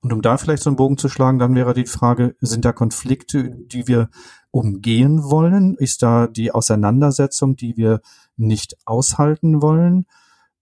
[0.00, 2.72] Und um da vielleicht so einen Bogen zu schlagen, dann wäre die Frage, sind da
[2.72, 4.08] Konflikte, die wir
[4.50, 5.74] umgehen wollen?
[5.74, 8.00] Ist da die Auseinandersetzung, die wir
[8.36, 10.06] nicht aushalten wollen?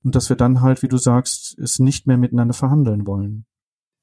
[0.02, 3.46] Und dass wir dann halt, wie du sagst, es nicht mehr miteinander verhandeln wollen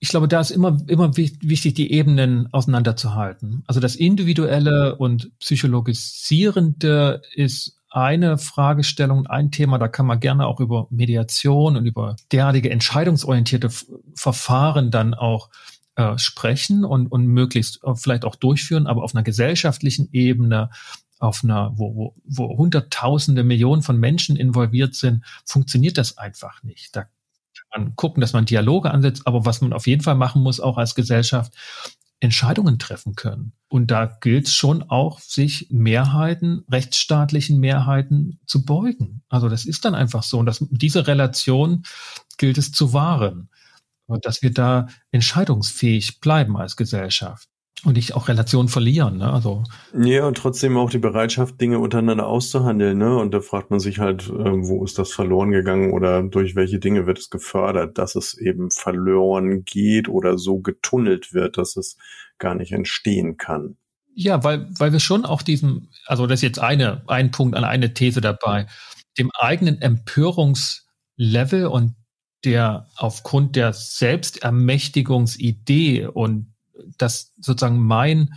[0.02, 3.64] ich glaube, da ist immer, immer wichtig, die Ebenen auseinanderzuhalten.
[3.68, 10.60] Also das Individuelle und Psychologisierende ist eine Fragestellung, ein Thema, da kann man gerne auch
[10.60, 13.70] über Mediation und über derartige entscheidungsorientierte
[14.16, 15.50] Verfahren dann auch
[15.96, 20.70] äh, sprechen und, und möglichst vielleicht auch durchführen, aber auf einer gesellschaftlichen Ebene,
[21.18, 26.96] auf einer, wo, wo, wo Hunderttausende, Millionen von Menschen involviert sind, funktioniert das einfach nicht.
[26.96, 27.08] Da
[27.76, 30.78] man gucken, dass man Dialoge ansetzt, aber was man auf jeden Fall machen muss, auch
[30.78, 31.54] als Gesellschaft,
[32.22, 33.54] Entscheidungen treffen können.
[33.70, 39.22] Und da gilt es schon auch, sich Mehrheiten, rechtsstaatlichen Mehrheiten zu beugen.
[39.30, 40.40] Also das ist dann einfach so.
[40.40, 41.84] Und das, diese Relation
[42.38, 43.50] gilt es zu wahren.
[44.08, 47.48] Dass wir da entscheidungsfähig bleiben als Gesellschaft
[47.86, 49.18] und nicht auch Relationen verlieren.
[49.18, 49.32] Ne?
[49.32, 49.64] Also
[49.98, 52.98] ja, und trotzdem auch die Bereitschaft, Dinge untereinander auszuhandeln.
[52.98, 53.18] Ne?
[53.18, 56.80] Und da fragt man sich halt, äh, wo ist das verloren gegangen oder durch welche
[56.80, 61.98] Dinge wird es gefördert, dass es eben verloren geht oder so getunnelt wird, dass es
[62.38, 63.78] gar nicht entstehen kann.
[64.14, 67.64] Ja, weil, weil wir schon auch diesem, also das ist jetzt eine, ein Punkt an
[67.64, 68.68] eine These dabei,
[69.18, 71.96] dem eigenen Empörungslevel und
[72.44, 76.54] der aufgrund der Selbstermächtigungsidee und
[76.98, 78.34] dass sozusagen mein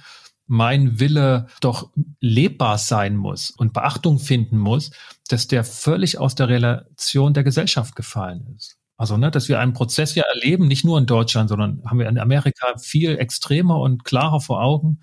[0.47, 4.91] mein Wille doch lebbar sein muss und Beachtung finden muss,
[5.29, 8.77] dass der völlig aus der Relation der Gesellschaft gefallen ist.
[8.99, 12.09] Also, ne, dass wir einen Prozess ja erleben, nicht nur in Deutschland, sondern haben wir
[12.09, 15.01] in Amerika viel extremer und klarer vor Augen,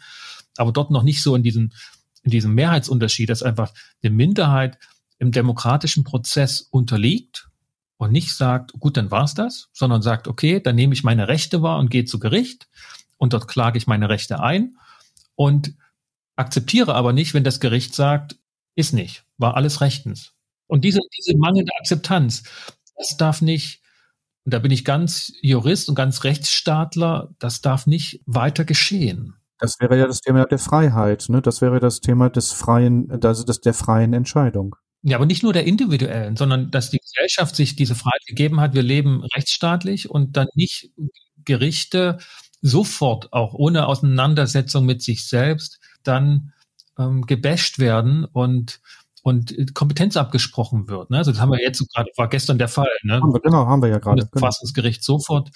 [0.58, 1.72] aber dort noch nicht so in diesem,
[2.24, 3.74] in diesem Mehrheitsunterschied, dass einfach
[4.04, 4.78] eine Minderheit
[5.18, 7.50] im demokratischen Prozess unterliegt
[7.98, 11.62] und nicht sagt, gut, dann war's das, sondern sagt, okay, dann nehme ich meine Rechte
[11.62, 12.70] wahr und gehe zu Gericht
[13.20, 14.78] und dort klage ich meine Rechte ein
[15.36, 15.76] und
[16.36, 18.38] akzeptiere aber nicht, wenn das Gericht sagt,
[18.76, 20.34] ist nicht, war alles rechtens.
[20.68, 22.44] Und diese, diese mangelnde Akzeptanz,
[22.98, 23.82] das darf nicht,
[24.46, 29.36] und da bin ich ganz Jurist und ganz Rechtsstaatler, das darf nicht weiter geschehen.
[29.60, 31.42] Das wäre ja das Thema der Freiheit, ne?
[31.42, 34.76] Das wäre das Thema des freien, also das der freien Entscheidung.
[35.02, 38.74] Ja, aber nicht nur der individuellen, sondern dass die Gesellschaft sich diese Freiheit gegeben hat,
[38.74, 40.92] wir leben rechtsstaatlich und dann nicht
[41.46, 42.20] Gerichte
[42.62, 46.54] sofort, auch ohne Auseinandersetzung mit sich selbst, dann
[46.98, 48.82] ähm, gebasht werden und
[49.22, 51.10] und Kompetenz abgesprochen wird.
[51.10, 51.18] Ne?
[51.18, 52.88] Also das haben wir jetzt gerade, war gestern der Fall.
[53.04, 53.16] Ne?
[53.22, 54.22] Haben wir, genau, haben wir ja gerade.
[54.22, 54.40] Das genau.
[54.40, 55.52] Verfassungsgericht sofort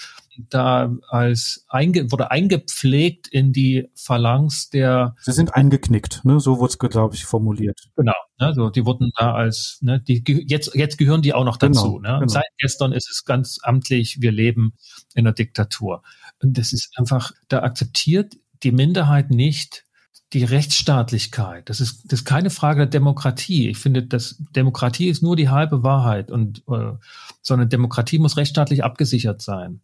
[0.49, 5.16] da als einge, wurde eingepflegt in die Phalanx der.
[5.22, 6.39] Sie sind eingeknickt, ne?
[6.39, 7.80] So wurde es, glaube ich, formuliert.
[7.95, 8.14] Genau.
[8.39, 8.54] Ne?
[8.54, 11.97] So, die wurden da als, ne, die jetzt, jetzt gehören die auch noch dazu.
[11.97, 12.20] Genau, ne?
[12.20, 12.34] Genau.
[12.34, 14.74] Seit gestern ist es ganz amtlich, wir leben
[15.14, 16.01] in der Diktatur.
[16.44, 19.86] Und das ist einfach, da akzeptiert die Minderheit nicht,
[20.34, 21.70] die Rechtsstaatlichkeit.
[21.70, 23.70] Das ist, das ist keine Frage der Demokratie.
[23.70, 26.94] Ich finde, dass Demokratie ist nur die halbe Wahrheit und äh,
[27.41, 29.82] sondern Demokratie muss rechtsstaatlich abgesichert sein.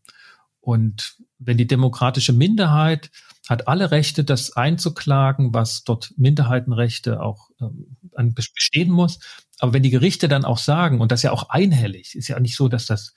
[0.59, 3.11] Und wenn die demokratische Minderheit
[3.47, 9.19] hat alle Rechte, das einzuklagen, was dort Minderheitenrechte auch ähm, bestehen muss.
[9.57, 12.55] Aber wenn die Gerichte dann auch sagen, und das ja auch einhellig, ist ja nicht
[12.55, 13.15] so, dass das,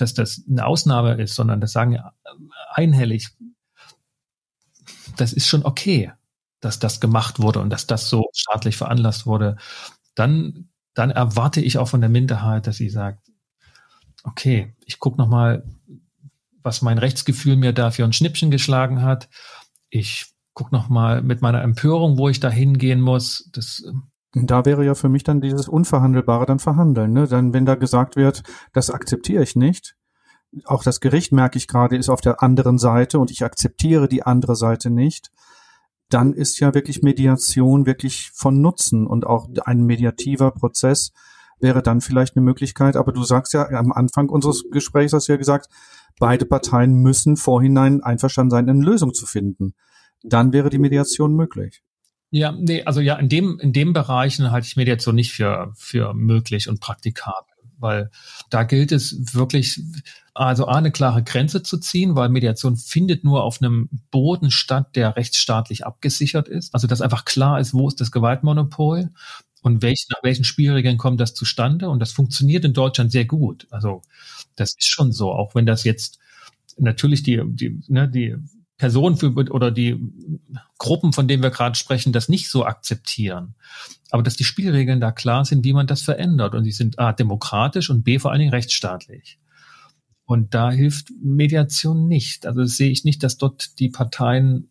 [0.00, 2.12] dass das eine Ausnahme ist, sondern das sagen ja
[2.74, 3.28] einhellig,
[5.16, 6.12] das ist schon okay
[6.60, 9.56] dass das gemacht wurde und dass das so staatlich veranlasst wurde,
[10.14, 13.30] dann, dann erwarte ich auch von der Minderheit, dass sie sagt,
[14.24, 15.64] okay, ich gucke nochmal,
[16.62, 19.28] was mein Rechtsgefühl mir da für ein Schnippchen geschlagen hat.
[19.90, 23.48] Ich gucke nochmal mit meiner Empörung, wo ich da hingehen muss.
[23.52, 27.12] Das, ähm, da wäre ja für mich dann dieses Unverhandelbare dann verhandeln.
[27.12, 27.26] Ne?
[27.26, 29.96] Dann, wenn da gesagt wird, das akzeptiere ich nicht,
[30.64, 34.22] auch das Gericht, merke ich gerade, ist auf der anderen Seite und ich akzeptiere die
[34.22, 35.30] andere Seite nicht,
[36.08, 41.12] dann ist ja wirklich Mediation wirklich von Nutzen und auch ein mediativer Prozess
[41.60, 42.96] wäre dann vielleicht eine Möglichkeit.
[42.96, 45.68] Aber du sagst ja am Anfang unseres Gesprächs hast du ja gesagt,
[46.18, 49.74] beide Parteien müssen vorhinein einverstanden sein, eine Lösung zu finden.
[50.22, 51.82] Dann wäre die Mediation möglich.
[52.30, 56.12] Ja, nee, also ja, in dem, in dem Bereichen halte ich Mediation nicht für, für
[56.14, 58.10] möglich und praktikabel weil
[58.50, 59.80] da gilt es wirklich,
[60.34, 65.16] also eine klare Grenze zu ziehen, weil Mediation findet nur auf einem Boden statt, der
[65.16, 66.74] rechtsstaatlich abgesichert ist.
[66.74, 69.10] Also dass einfach klar ist, wo ist das Gewaltmonopol
[69.62, 71.88] und welch, nach welchen Spielregeln kommt das zustande.
[71.88, 73.66] Und das funktioniert in Deutschland sehr gut.
[73.70, 74.02] Also
[74.56, 76.18] das ist schon so, auch wenn das jetzt
[76.78, 78.36] natürlich die, die, ne, die
[78.78, 80.00] Personen für, oder die
[80.78, 83.56] Gruppen, von denen wir gerade sprechen, das nicht so akzeptieren.
[84.10, 86.54] Aber dass die Spielregeln da klar sind, wie man das verändert.
[86.54, 89.38] Und sie sind A, demokratisch und B, vor allen Dingen rechtsstaatlich.
[90.24, 92.46] Und da hilft Mediation nicht.
[92.46, 94.68] Also sehe ich nicht, dass dort die Parteien,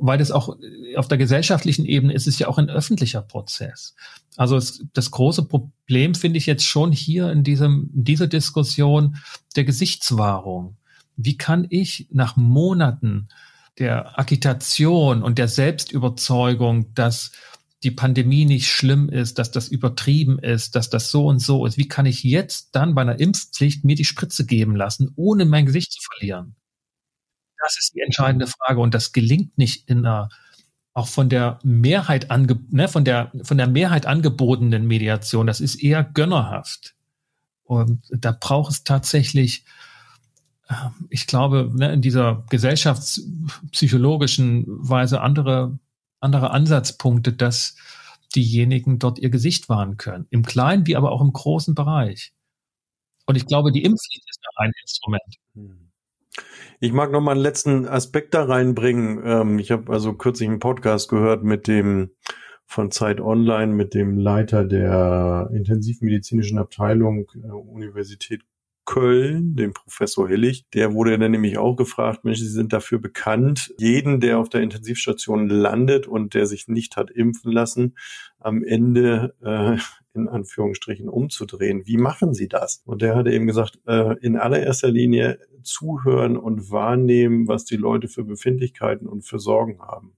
[0.00, 0.56] weil das auch
[0.96, 3.96] auf der gesellschaftlichen Ebene ist es ja auch ein öffentlicher Prozess.
[4.36, 9.16] Also es, das große Problem finde ich jetzt schon hier in diesem, in dieser Diskussion
[9.56, 10.76] der Gesichtswahrung
[11.16, 13.28] wie kann ich nach Monaten
[13.78, 17.32] der Agitation und der Selbstüberzeugung, dass
[17.82, 21.76] die Pandemie nicht schlimm ist, dass das übertrieben ist, dass das so und so ist.
[21.76, 25.66] Wie kann ich jetzt dann bei einer Impfpflicht mir die Spritze geben lassen, ohne mein
[25.66, 26.56] Gesicht zu verlieren?
[27.58, 30.28] Das ist die entscheidende Frage und das gelingt nicht in einer
[30.94, 35.46] auch von der Mehrheit ange, ne, von der von der Mehrheit angebotenen Mediation.
[35.46, 36.94] Das ist eher gönnerhaft
[37.64, 39.64] und da braucht es tatsächlich
[41.10, 45.78] ich glaube, ne, in dieser gesellschaftspsychologischen Weise andere,
[46.20, 47.76] andere Ansatzpunkte, dass
[48.34, 50.26] diejenigen dort ihr Gesicht wahren können.
[50.30, 52.32] Im kleinen wie aber auch im großen Bereich.
[53.26, 55.22] Und ich glaube, die Impfpflicht ist ein Instrument.
[56.80, 59.22] Ich mag noch mal einen letzten Aspekt da reinbringen.
[59.24, 62.10] Ähm, ich habe also kürzlich einen Podcast gehört mit dem
[62.66, 68.42] von Zeit Online mit dem Leiter der intensivmedizinischen Abteilung äh, Universität
[68.84, 70.64] Köln, dem Professor Hillig.
[70.74, 74.62] Der wurde dann nämlich auch gefragt, Mensch, Sie sind dafür bekannt, jeden, der auf der
[74.62, 77.96] Intensivstation landet und der sich nicht hat impfen lassen,
[78.38, 79.78] am Ende äh,
[80.14, 81.82] in Anführungsstrichen umzudrehen.
[81.86, 82.82] Wie machen Sie das?
[82.84, 88.08] Und der hatte eben gesagt, äh, in allererster Linie zuhören und wahrnehmen, was die Leute
[88.08, 90.16] für Befindlichkeiten und für Sorgen haben.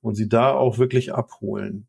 [0.00, 1.88] Und sie da auch wirklich abholen.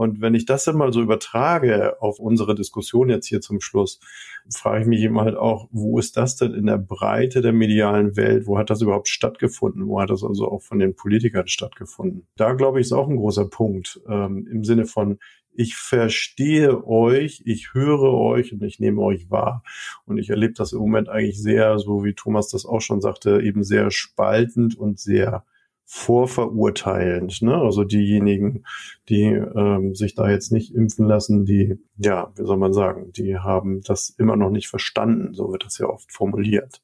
[0.00, 4.00] Und wenn ich das dann mal so übertrage auf unsere Diskussion jetzt hier zum Schluss,
[4.48, 8.16] frage ich mich eben halt auch, wo ist das denn in der Breite der medialen
[8.16, 8.46] Welt?
[8.46, 9.86] Wo hat das überhaupt stattgefunden?
[9.86, 12.26] Wo hat das also auch von den Politikern stattgefunden?
[12.36, 15.18] Da glaube ich, ist auch ein großer Punkt ähm, im Sinne von,
[15.52, 19.62] ich verstehe euch, ich höre euch und ich nehme euch wahr.
[20.06, 23.42] Und ich erlebe das im Moment eigentlich sehr, so wie Thomas das auch schon sagte,
[23.42, 25.44] eben sehr spaltend und sehr
[25.92, 27.42] vorverurteilend.
[27.42, 27.52] Ne?
[27.56, 28.62] Also diejenigen,
[29.08, 33.36] die ähm, sich da jetzt nicht impfen lassen, die, ja, wie soll man sagen, die
[33.38, 35.34] haben das immer noch nicht verstanden.
[35.34, 36.80] So wird das ja oft formuliert.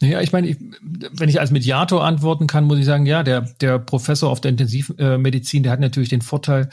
[0.00, 0.56] Ja, ich meine, ich,
[1.10, 4.52] wenn ich als Mediator antworten kann, muss ich sagen, ja, der, der Professor auf der
[4.52, 6.68] Intensivmedizin, der hat natürlich den Vorteil,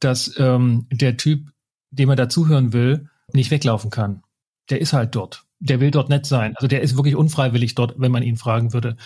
[0.00, 1.50] dass ähm, der Typ,
[1.90, 4.22] dem er dazuhören will, nicht weglaufen kann.
[4.70, 5.44] Der ist halt dort.
[5.58, 6.54] Der will dort nett sein.
[6.56, 8.96] Also der ist wirklich unfreiwillig dort, wenn man ihn fragen würde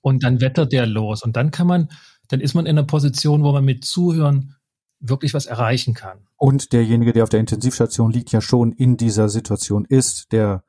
[0.00, 1.22] und dann wettert der los.
[1.22, 1.88] Und dann kann man,
[2.28, 4.56] dann ist man in einer Position, wo man mit Zuhören
[5.00, 6.18] wirklich was erreichen kann.
[6.36, 10.62] Und derjenige, der auf der Intensivstation liegt, ja schon in dieser Situation ist, der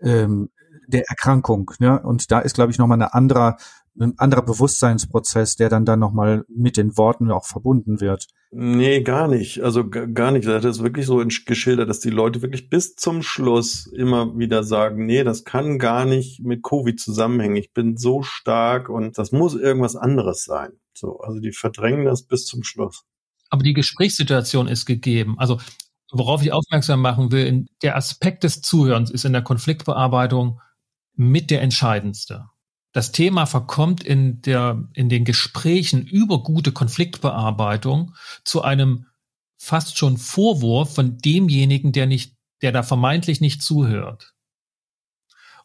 [0.00, 0.50] ähm,
[0.86, 1.70] der Erkrankung.
[1.78, 2.00] Ne?
[2.00, 3.56] Und da ist, glaube ich, nochmal eine anderer,
[4.00, 8.26] ein anderer Bewusstseinsprozess, der dann dann nochmal mit den Worten auch verbunden wird.
[8.50, 9.62] Nee, gar nicht.
[9.62, 10.46] Also gar nicht.
[10.46, 14.62] Er hat es wirklich so geschildert, dass die Leute wirklich bis zum Schluss immer wieder
[14.62, 17.56] sagen, nee, das kann gar nicht mit Covid zusammenhängen.
[17.56, 20.72] Ich bin so stark und das muss irgendwas anderes sein.
[20.94, 23.04] So, also die verdrängen das bis zum Schluss.
[23.48, 25.38] Aber die Gesprächssituation ist gegeben.
[25.38, 25.58] Also
[26.10, 30.60] worauf ich aufmerksam machen will, der Aspekt des Zuhörens ist in der Konfliktbearbeitung
[31.14, 32.46] mit der entscheidendste.
[32.92, 38.14] Das Thema verkommt in der, in den Gesprächen über gute Konfliktbearbeitung
[38.44, 39.06] zu einem
[39.56, 44.34] fast schon Vorwurf von demjenigen, der nicht, der da vermeintlich nicht zuhört.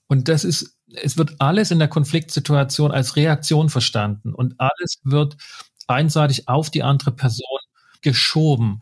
[0.08, 5.36] Und das ist, es wird alles in der Konfliktsituation als Reaktion verstanden und alles wird
[5.88, 7.60] einseitig auf die andere Person
[8.02, 8.80] geschoben.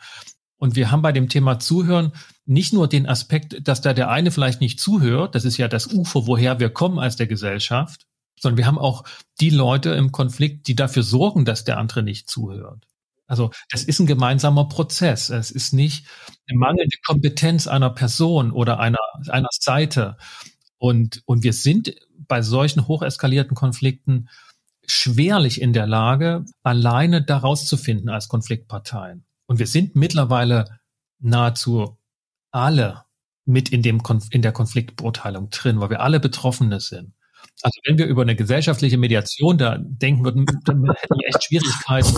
[0.58, 2.12] Und wir haben bei dem Thema Zuhören
[2.46, 5.88] nicht nur den Aspekt, dass da der eine vielleicht nicht zuhört, das ist ja das
[5.88, 8.06] Ufer, woher wir kommen als der Gesellschaft,
[8.40, 9.04] sondern wir haben auch
[9.40, 12.88] die Leute im Konflikt, die dafür sorgen, dass der andere nicht zuhört.
[13.28, 15.30] Also das ist ein gemeinsamer Prozess.
[15.30, 16.06] Es ist nicht
[16.48, 20.18] eine mangelnde Kompetenz einer Person oder einer, einer Seite.
[20.78, 21.96] Und, und wir sind
[22.28, 24.30] bei solchen hocheskalierten Konflikten
[24.86, 29.26] schwerlich in der Lage, alleine daraus zu finden als Konfliktparteien.
[29.48, 30.80] Und wir sind mittlerweile
[31.20, 31.98] nahezu
[32.52, 33.06] alle
[33.46, 37.14] mit in dem Konf in der Konfliktbeurteilung drin, weil wir alle Betroffene sind.
[37.62, 42.16] Also wenn wir über eine gesellschaftliche Mediation da denken würden, dann hätten wir echt Schwierigkeiten,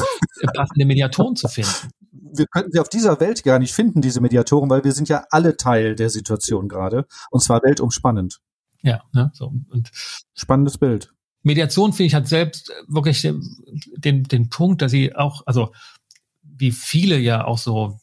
[0.54, 1.92] passende Mediatoren zu finden.
[2.12, 5.26] Wir könnten sie auf dieser Welt gar nicht finden, diese Mediatoren, weil wir sind ja
[5.30, 7.06] alle Teil der Situation gerade.
[7.30, 8.40] Und zwar weltumspannend.
[8.82, 9.54] Ja, ne, so.
[9.70, 9.92] Und
[10.34, 11.14] spannendes Bild.
[11.44, 13.42] Mediation, finde ich, hat selbst wirklich den,
[13.96, 15.72] den, den Punkt, dass sie auch, also
[16.42, 18.00] wie viele ja auch so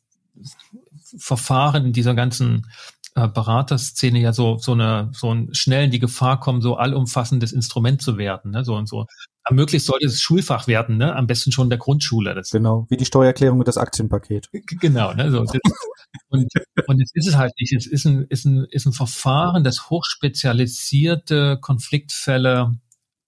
[1.18, 2.66] Verfahren in dieser ganzen
[3.14, 7.52] äh, Beraterszene ja so so eine so ein schnell in die Gefahr kommen, so allumfassendes
[7.52, 8.64] Instrument zu werden, ne?
[8.64, 9.06] So und so.
[9.50, 11.14] Möglichst sollte es Schulfach werden, ne?
[11.14, 12.34] Am besten schon der Grundschule.
[12.34, 14.48] Das genau, wie die Steuererklärung und das Aktienpaket.
[14.80, 15.30] Genau, ne?
[15.30, 15.40] So,
[16.28, 16.48] und,
[16.86, 17.74] und es ist es halt nicht.
[17.74, 22.78] Es ist ein, ist ein, ist ein Verfahren, das hochspezialisierte Konfliktfälle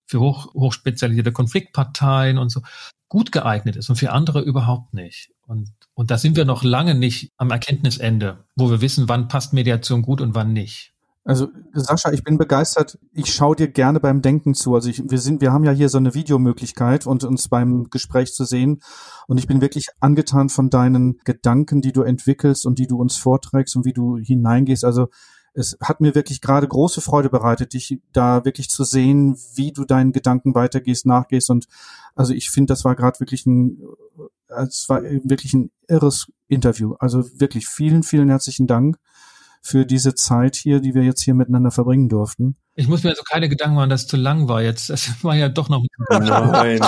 [0.07, 2.62] für hoch, hochspezialisierte Konfliktparteien und so
[3.09, 5.30] gut geeignet ist und für andere überhaupt nicht.
[5.47, 9.55] Und, und da sind wir noch lange nicht am Erkenntnisende, wo wir wissen, wann passt
[9.55, 10.93] Mediation gut und wann nicht.
[11.25, 12.99] Also Sascha, ich bin begeistert.
[13.13, 14.75] Ich schaue dir gerne beim Denken zu.
[14.75, 18.35] Also ich, wir sind, wir haben ja hier so eine Videomöglichkeit und uns beim Gespräch
[18.35, 18.81] zu sehen.
[19.27, 23.17] Und ich bin wirklich angetan von deinen Gedanken, die du entwickelst und die du uns
[23.17, 24.85] vorträgst und wie du hineingehst.
[24.85, 25.09] Also
[25.55, 29.87] es hat mir wirklich gerade große Freude bereitet, dich da wirklich zu sehen, wie du
[29.87, 31.49] deinen Gedanken weitergehst, nachgehst.
[31.49, 31.67] Und
[32.15, 33.79] also ich finde, das war gerade wirklich ein,
[34.49, 36.95] es war wirklich ein irres Interview.
[36.99, 38.99] Also wirklich vielen, vielen herzlichen Dank
[39.63, 42.57] für diese Zeit hier, die wir jetzt hier miteinander verbringen durften.
[42.77, 44.91] Ich muss mir also keine Gedanken machen, dass es zu lang war jetzt.
[44.91, 46.81] Das war ja doch noch Nein.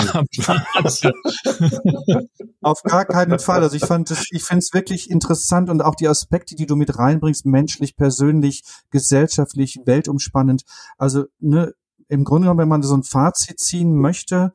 [2.61, 3.63] Auf gar keinen Fall.
[3.63, 6.75] Also ich fand es, ich finde es wirklich interessant und auch die Aspekte, die du
[6.75, 10.63] mit reinbringst, menschlich, persönlich, gesellschaftlich, weltumspannend.
[10.97, 11.73] Also ne,
[12.07, 14.53] im Grunde genommen, wenn man so ein Fazit ziehen möchte,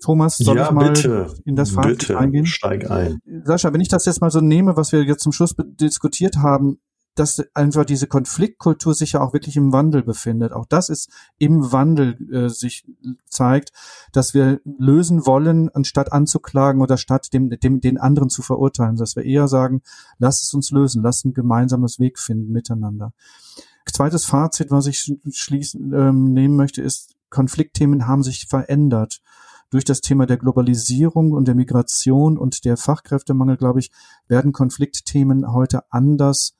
[0.00, 2.46] Thomas, soll ja, ich mal bitte, in das Fazit bitte, eingehen?
[2.46, 3.20] Steig ein.
[3.44, 6.78] Sascha, wenn ich das jetzt mal so nehme, was wir jetzt zum Schluss diskutiert haben,
[7.18, 10.52] dass einfach diese Konfliktkultur sich ja auch wirklich im Wandel befindet.
[10.52, 12.86] Auch das ist im Wandel äh, sich
[13.26, 13.72] zeigt,
[14.12, 19.16] dass wir lösen wollen, anstatt anzuklagen oder statt dem, dem, den anderen zu verurteilen, dass
[19.16, 19.82] wir eher sagen,
[20.18, 23.12] lass es uns lösen, lass ein gemeinsames Weg finden miteinander.
[23.92, 29.20] Zweites Fazit, was ich schließen ähm, nehmen möchte, ist, Konfliktthemen haben sich verändert
[29.70, 33.90] durch das Thema der Globalisierung und der Migration und der Fachkräftemangel, glaube ich,
[34.26, 36.54] werden Konfliktthemen heute anders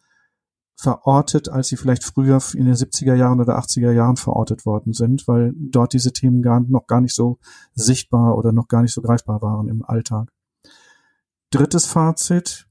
[0.76, 5.26] verortet, als sie vielleicht früher in den 70er Jahren oder 80er Jahren verortet worden sind,
[5.26, 7.38] weil dort diese Themen gar, noch gar nicht so
[7.74, 10.30] sichtbar oder noch gar nicht so greifbar waren im Alltag.
[11.50, 12.68] Drittes Fazit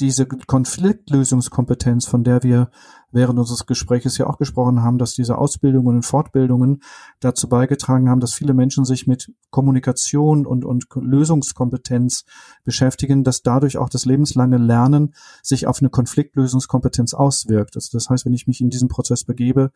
[0.00, 2.70] diese Konfliktlösungskompetenz, von der wir
[3.12, 6.82] während unseres Gespräches ja auch gesprochen haben, dass diese Ausbildungen und Fortbildungen
[7.20, 12.24] dazu beigetragen haben, dass viele Menschen sich mit Kommunikation und, und Lösungskompetenz
[12.64, 17.76] beschäftigen, dass dadurch auch das lebenslange Lernen sich auf eine Konfliktlösungskompetenz auswirkt.
[17.76, 19.70] Also das heißt, wenn ich mich in diesen Prozess begebe,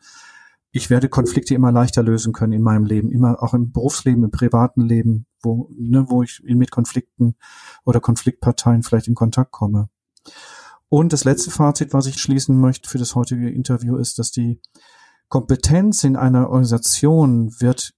[0.71, 4.31] ich werde Konflikte immer leichter lösen können in meinem Leben, immer auch im Berufsleben, im
[4.31, 7.35] privaten Leben, wo, ne, wo ich mit Konflikten
[7.85, 9.89] oder Konfliktparteien vielleicht in Kontakt komme.
[10.89, 14.59] Und das letzte Fazit, was ich schließen möchte für das heutige Interview, ist, dass die
[15.27, 17.93] Kompetenz in einer Organisation wird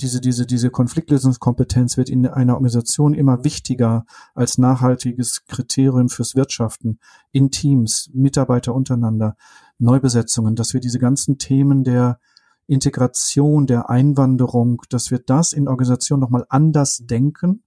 [0.00, 6.98] diese, diese, diese Konfliktlösungskompetenz wird in einer Organisation immer wichtiger als nachhaltiges Kriterium fürs Wirtschaften
[7.32, 9.36] in Teams, Mitarbeiter untereinander,
[9.78, 12.18] Neubesetzungen, dass wir diese ganzen Themen der
[12.66, 17.64] Integration, der Einwanderung, dass wir das in Organisationen nochmal anders denken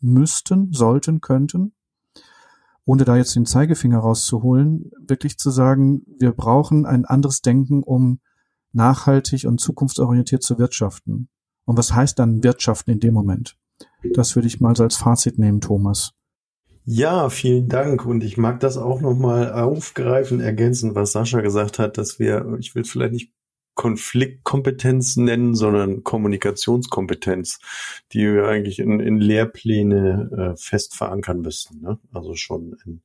[0.00, 1.72] müssten, sollten, könnten,
[2.84, 8.20] ohne da jetzt den Zeigefinger rauszuholen, wirklich zu sagen, wir brauchen ein anderes Denken, um
[8.72, 11.28] nachhaltig und zukunftsorientiert zu wirtschaften.
[11.64, 13.56] Und was heißt dann Wirtschaften in dem Moment?
[14.14, 16.12] Das würde ich mal so als Fazit nehmen, Thomas.
[16.84, 18.04] Ja, vielen Dank.
[18.04, 22.74] Und ich mag das auch nochmal aufgreifen, ergänzen, was Sascha gesagt hat, dass wir, ich
[22.74, 23.32] will vielleicht nicht
[23.74, 27.58] Konfliktkompetenz nennen, sondern Kommunikationskompetenz,
[28.12, 31.80] die wir eigentlich in, in Lehrpläne äh, fest verankern müssten.
[31.80, 31.98] Ne?
[32.12, 33.02] Also schon in,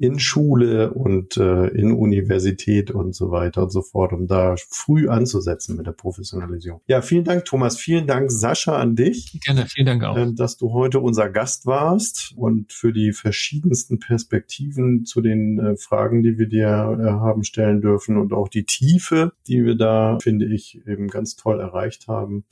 [0.00, 5.08] in Schule und äh, in Universität und so weiter und so fort, um da früh
[5.08, 6.80] anzusetzen mit der Professionalisierung.
[6.86, 7.76] Ja, vielen Dank, Thomas.
[7.76, 9.38] Vielen Dank, Sascha, an dich.
[9.44, 10.16] Gerne, vielen Dank auch.
[10.16, 15.76] Äh, dass du heute unser Gast warst und für die verschiedensten Perspektiven zu den äh,
[15.76, 19.99] Fragen, die wir dir äh, haben stellen dürfen und auch die Tiefe, die wir da,
[20.22, 22.44] finde ich, eben ganz toll erreicht haben.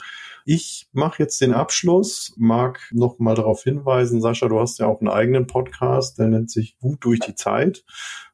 [0.44, 5.01] Ich mache jetzt den Abschluss, mag noch mal darauf hinweisen, Sascha, du hast ja auch
[5.01, 7.84] einen eigenen Podcast, der nennt sich Gut durch die Zeit.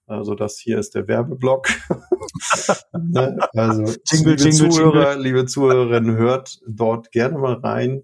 [0.06, 1.68] Also das hier ist der Werbeblock.
[2.92, 3.38] ne?
[3.54, 5.22] Also jingle, liebe jingle, Zuhörer, jingle.
[5.22, 8.02] liebe Zuhörerinnen, hört dort gerne mal rein.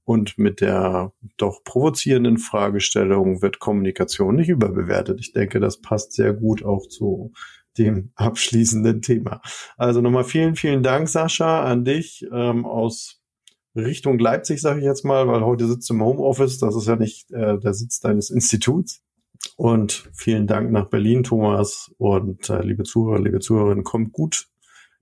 [0.05, 5.21] Und mit der doch provozierenden Fragestellung wird Kommunikation nicht überbewertet.
[5.21, 7.33] Ich denke, das passt sehr gut auch zu
[7.79, 9.41] dem abschließenden Thema.
[9.77, 13.23] Also nochmal vielen, vielen Dank, Sascha, an dich ähm, aus
[13.75, 16.59] Richtung Leipzig, sage ich jetzt mal, weil heute sitzt du im Homeoffice.
[16.59, 19.03] Das ist ja nicht äh, der Sitz deines Instituts.
[19.57, 21.93] Und vielen Dank nach Berlin, Thomas.
[21.99, 24.47] Und äh, liebe Zuhörer, liebe Zuhörerinnen, kommt gut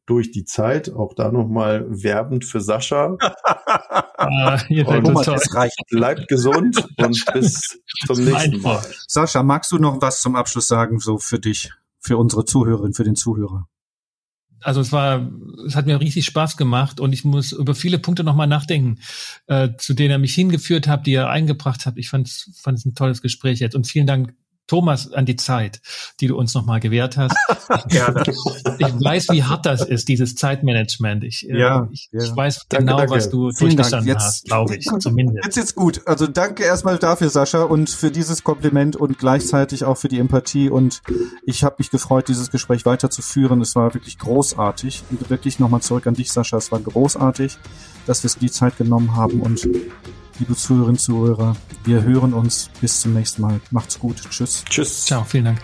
[0.06, 0.92] durch die Zeit.
[0.92, 3.16] Auch da nochmal werbend für Sascha.
[3.20, 5.76] ah, und Thomas, es reicht.
[5.90, 8.82] Bleibt gesund und bis zum nächsten Mal.
[9.06, 13.04] Sascha, magst du noch was zum Abschluss sagen, so für dich, für unsere Zuhörerin, für
[13.04, 13.68] den Zuhörer?
[14.62, 15.30] Also es war,
[15.66, 18.98] es hat mir richtig Spaß gemacht und ich muss über viele Punkte nochmal nachdenken,
[19.46, 21.96] äh, zu denen er mich hingeführt hat, die er eingebracht hat.
[21.96, 24.34] Ich fand es fand es ein tolles Gespräch jetzt und vielen Dank
[24.70, 25.80] Thomas, an die Zeit,
[26.20, 27.34] die du uns nochmal gewährt hast.
[27.88, 28.22] Gerne.
[28.78, 31.24] Ich weiß, wie hart das ist, dieses Zeitmanagement.
[31.24, 32.22] Ich, äh, ja, ich, ja.
[32.22, 33.14] ich weiß danke, genau, danke.
[33.14, 35.44] was du Vielen durchgestanden jetzt, hast, glaube ich, zumindest.
[35.44, 36.02] Jetzt jetzt gut.
[36.06, 40.70] Also danke erstmal dafür, Sascha, und für dieses Kompliment und gleichzeitig auch für die Empathie.
[40.70, 41.02] Und
[41.44, 43.60] ich habe mich gefreut, dieses Gespräch weiterzuführen.
[43.62, 45.02] Es war wirklich großartig.
[45.10, 46.58] Und wirklich nochmal zurück an dich, Sascha.
[46.58, 47.58] Es war großartig,
[48.06, 49.68] dass wir es die Zeit genommen haben und
[50.40, 51.56] liebe Zuhörerinnen, Zuhörer.
[51.84, 53.60] Wir hören uns bis zum nächsten Mal.
[53.70, 54.16] Macht's gut.
[54.28, 54.64] Tschüss.
[54.68, 55.04] Tschüss.
[55.04, 55.22] Ciao.
[55.24, 55.60] Vielen Dank.